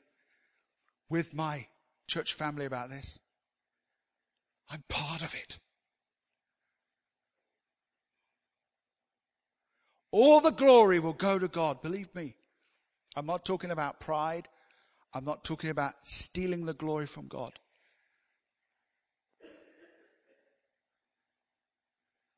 with 1.10 1.34
my 1.34 1.68
church 2.08 2.34
family 2.34 2.66
about 2.66 2.90
this. 2.90 3.20
I'm 4.70 4.84
part 4.90 5.22
of 5.22 5.34
it. 5.34 5.60
All 10.12 10.42
the 10.42 10.52
glory 10.52 11.00
will 11.00 11.14
go 11.14 11.40
to 11.40 11.48
God, 11.48 11.82
believe 11.82 12.14
me. 12.14 12.36
I'm 13.16 13.26
not 13.26 13.46
talking 13.46 13.72
about 13.72 14.00
pride. 14.00 14.48
I'm 15.14 15.26
not 15.26 15.44
talking 15.44 15.70
about 15.70 15.94
stealing 16.02 16.66
the 16.66 16.74
glory 16.74 17.06
from 17.06 17.28
God. 17.28 17.54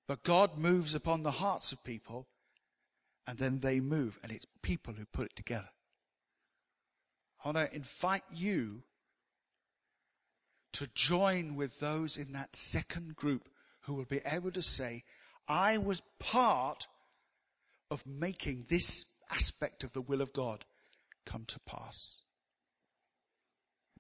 But 0.08 0.24
God 0.24 0.58
moves 0.58 0.94
upon 0.94 1.24
the 1.24 1.32
hearts 1.32 1.72
of 1.72 1.84
people, 1.84 2.28
and 3.28 3.38
then 3.38 3.60
they 3.60 3.80
move, 3.80 4.20
and 4.24 4.32
it's 4.32 4.46
people 4.62 4.94
who 4.94 5.06
put 5.06 5.26
it 5.26 5.36
together. 5.36 5.70
I 7.44 7.50
want 7.50 7.58
to 7.58 7.76
invite 7.76 8.24
you 8.32 8.84
to 10.74 10.88
join 10.94 11.56
with 11.56 11.80
those 11.80 12.18
in 12.18 12.34
that 12.34 12.56
second 12.56 13.16
group 13.16 13.50
who 13.82 13.94
will 13.94 14.06
be 14.06 14.22
able 14.26 14.52
to 14.52 14.62
say, 14.62 15.04
I 15.48 15.78
was 15.78 16.02
part 16.20 16.88
of 17.92 18.06
making 18.06 18.66
this 18.68 19.06
aspect 19.32 19.84
of 19.84 19.94
the 19.94 20.02
will 20.02 20.22
of 20.22 20.34
God 20.34 20.66
come 21.26 21.46
to 21.48 21.60
pass. 21.62 22.18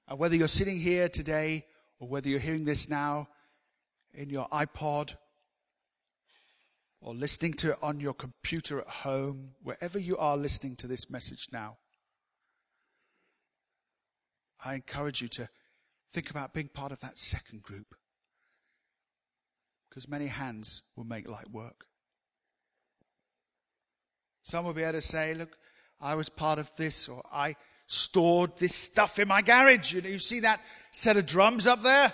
And 0.07 0.19
whether 0.19 0.36
you're 0.36 0.47
sitting 0.47 0.80
here 0.80 1.07
today 1.07 1.65
or 1.99 2.07
whether 2.07 2.30
you're 2.30 2.39
hearing 2.39 2.65
this 2.65 2.89
now 2.89 3.28
in 4.13 4.30
your 4.30 4.47
iPod 4.49 5.15
or 7.06 7.14
listening 7.14 7.53
to 7.53 7.70
it 7.70 7.78
on 7.84 7.99
your 7.99 8.16
computer 8.16 8.80
at 8.80 8.88
home, 8.88 9.51
wherever 9.62 9.99
you 9.99 10.18
are 10.18 10.36
listening 10.36 10.76
to 10.76 10.88
this 10.88 11.08
message 11.08 11.47
now, 11.53 11.78
I 14.66 14.74
encourage 14.74 15.22
you 15.22 15.28
to 15.28 15.47
think 16.12 16.32
about 16.32 16.56
being 16.56 16.68
part 16.68 16.91
of 16.91 16.99
that 17.01 17.20
second 17.20 17.62
group. 17.62 17.93
Because 19.88 20.08
many 20.08 20.26
hands 20.26 20.82
will 20.95 21.03
make 21.03 21.30
light 21.30 21.51
work. 21.51 21.86
Some 24.41 24.66
will 24.66 24.74
be 24.74 24.82
able 24.82 24.93
to 24.93 25.01
say, 25.01 25.36
look, 25.36 25.56
I 26.01 26.16
was 26.16 26.28
part 26.28 26.58
of 26.58 26.72
this, 26.76 27.08
or 27.08 27.22
I 27.32 27.56
stored 27.86 28.58
this 28.58 28.74
stuff 28.74 29.20
in 29.20 29.28
my 29.28 29.43
garage. 29.43 29.93
You 29.93 30.01
know, 30.01 30.10
you 30.10 30.18
see 30.18 30.39
that 30.39 30.60
set 30.89 31.18
of 31.18 31.28
drums 31.28 31.68
up 31.68 31.84
there? 31.84 32.12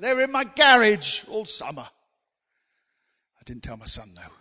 They 0.00 0.12
were 0.12 0.22
in 0.22 0.32
my 0.32 0.42
garage 0.42 1.22
all 1.28 1.44
summer. 1.44 1.86
Didn't 3.44 3.62
tell 3.62 3.76
my 3.76 3.86
son 3.86 4.12
though. 4.14 4.32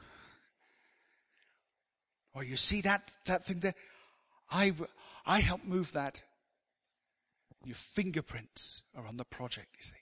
Or 2.34 2.43
you 2.43 2.58
see 2.58 2.82
that, 2.82 3.12
that 3.26 3.45
thing 3.45 3.60
there? 3.60 3.76
I, 4.51 4.74
I 5.26 5.39
helped 5.39 5.66
move 5.66 5.91
that. 5.93 6.22
Your 7.66 7.76
fingerprints 7.76 8.82
are 8.95 9.06
on 9.06 9.18
the 9.18 9.24
project, 9.24 9.68
you 9.78 9.84
see. 9.84 9.95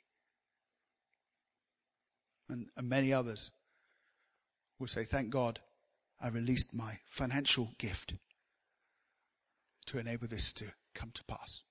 And, 2.50 2.68
and 2.76 2.90
many 2.90 3.14
others 3.14 3.52
will 4.80 4.88
say, 4.88 5.04
thank 5.04 5.30
God 5.30 5.60
I 6.20 6.30
released 6.30 6.74
my 6.74 6.98
financial 7.10 7.72
gift 7.78 8.16
to 9.88 10.00
enable 10.00 10.28
this 10.28 10.54
to 10.54 10.66
come 10.96 11.12
to 11.14 11.24
pass. 11.26 11.64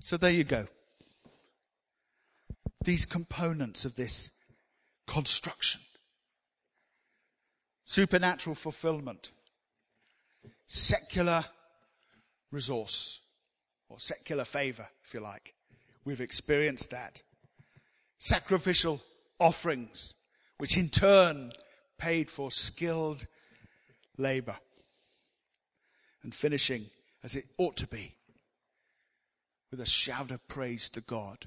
So 0.00 0.16
there 0.16 0.30
you 0.30 0.44
go. 0.44 0.66
These 2.84 3.06
components 3.06 3.84
of 3.84 3.94
this 3.94 4.32
construction 5.06 5.80
supernatural 7.84 8.54
fulfillment, 8.54 9.32
secular 10.66 11.44
resource, 12.50 13.20
or 13.90 14.00
secular 14.00 14.46
favor, 14.46 14.88
if 15.04 15.12
you 15.12 15.20
like. 15.20 15.54
We've 16.04 16.22
experienced 16.22 16.90
that. 16.90 17.22
Sacrificial 18.18 19.02
offerings, 19.38 20.14
which 20.56 20.78
in 20.78 20.88
turn 20.88 21.52
paid 21.98 22.30
for 22.30 22.50
skilled 22.50 23.26
labor. 24.16 24.56
And 26.22 26.34
finishing 26.34 26.86
as 27.22 27.34
it 27.34 27.44
ought 27.58 27.76
to 27.76 27.86
be 27.86 28.14
with 29.70 29.80
a 29.80 29.86
shout 29.86 30.30
of 30.30 30.48
praise 30.48 30.88
to 30.90 31.02
God 31.02 31.46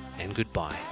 and 0.21 0.35
goodbye. 0.35 0.90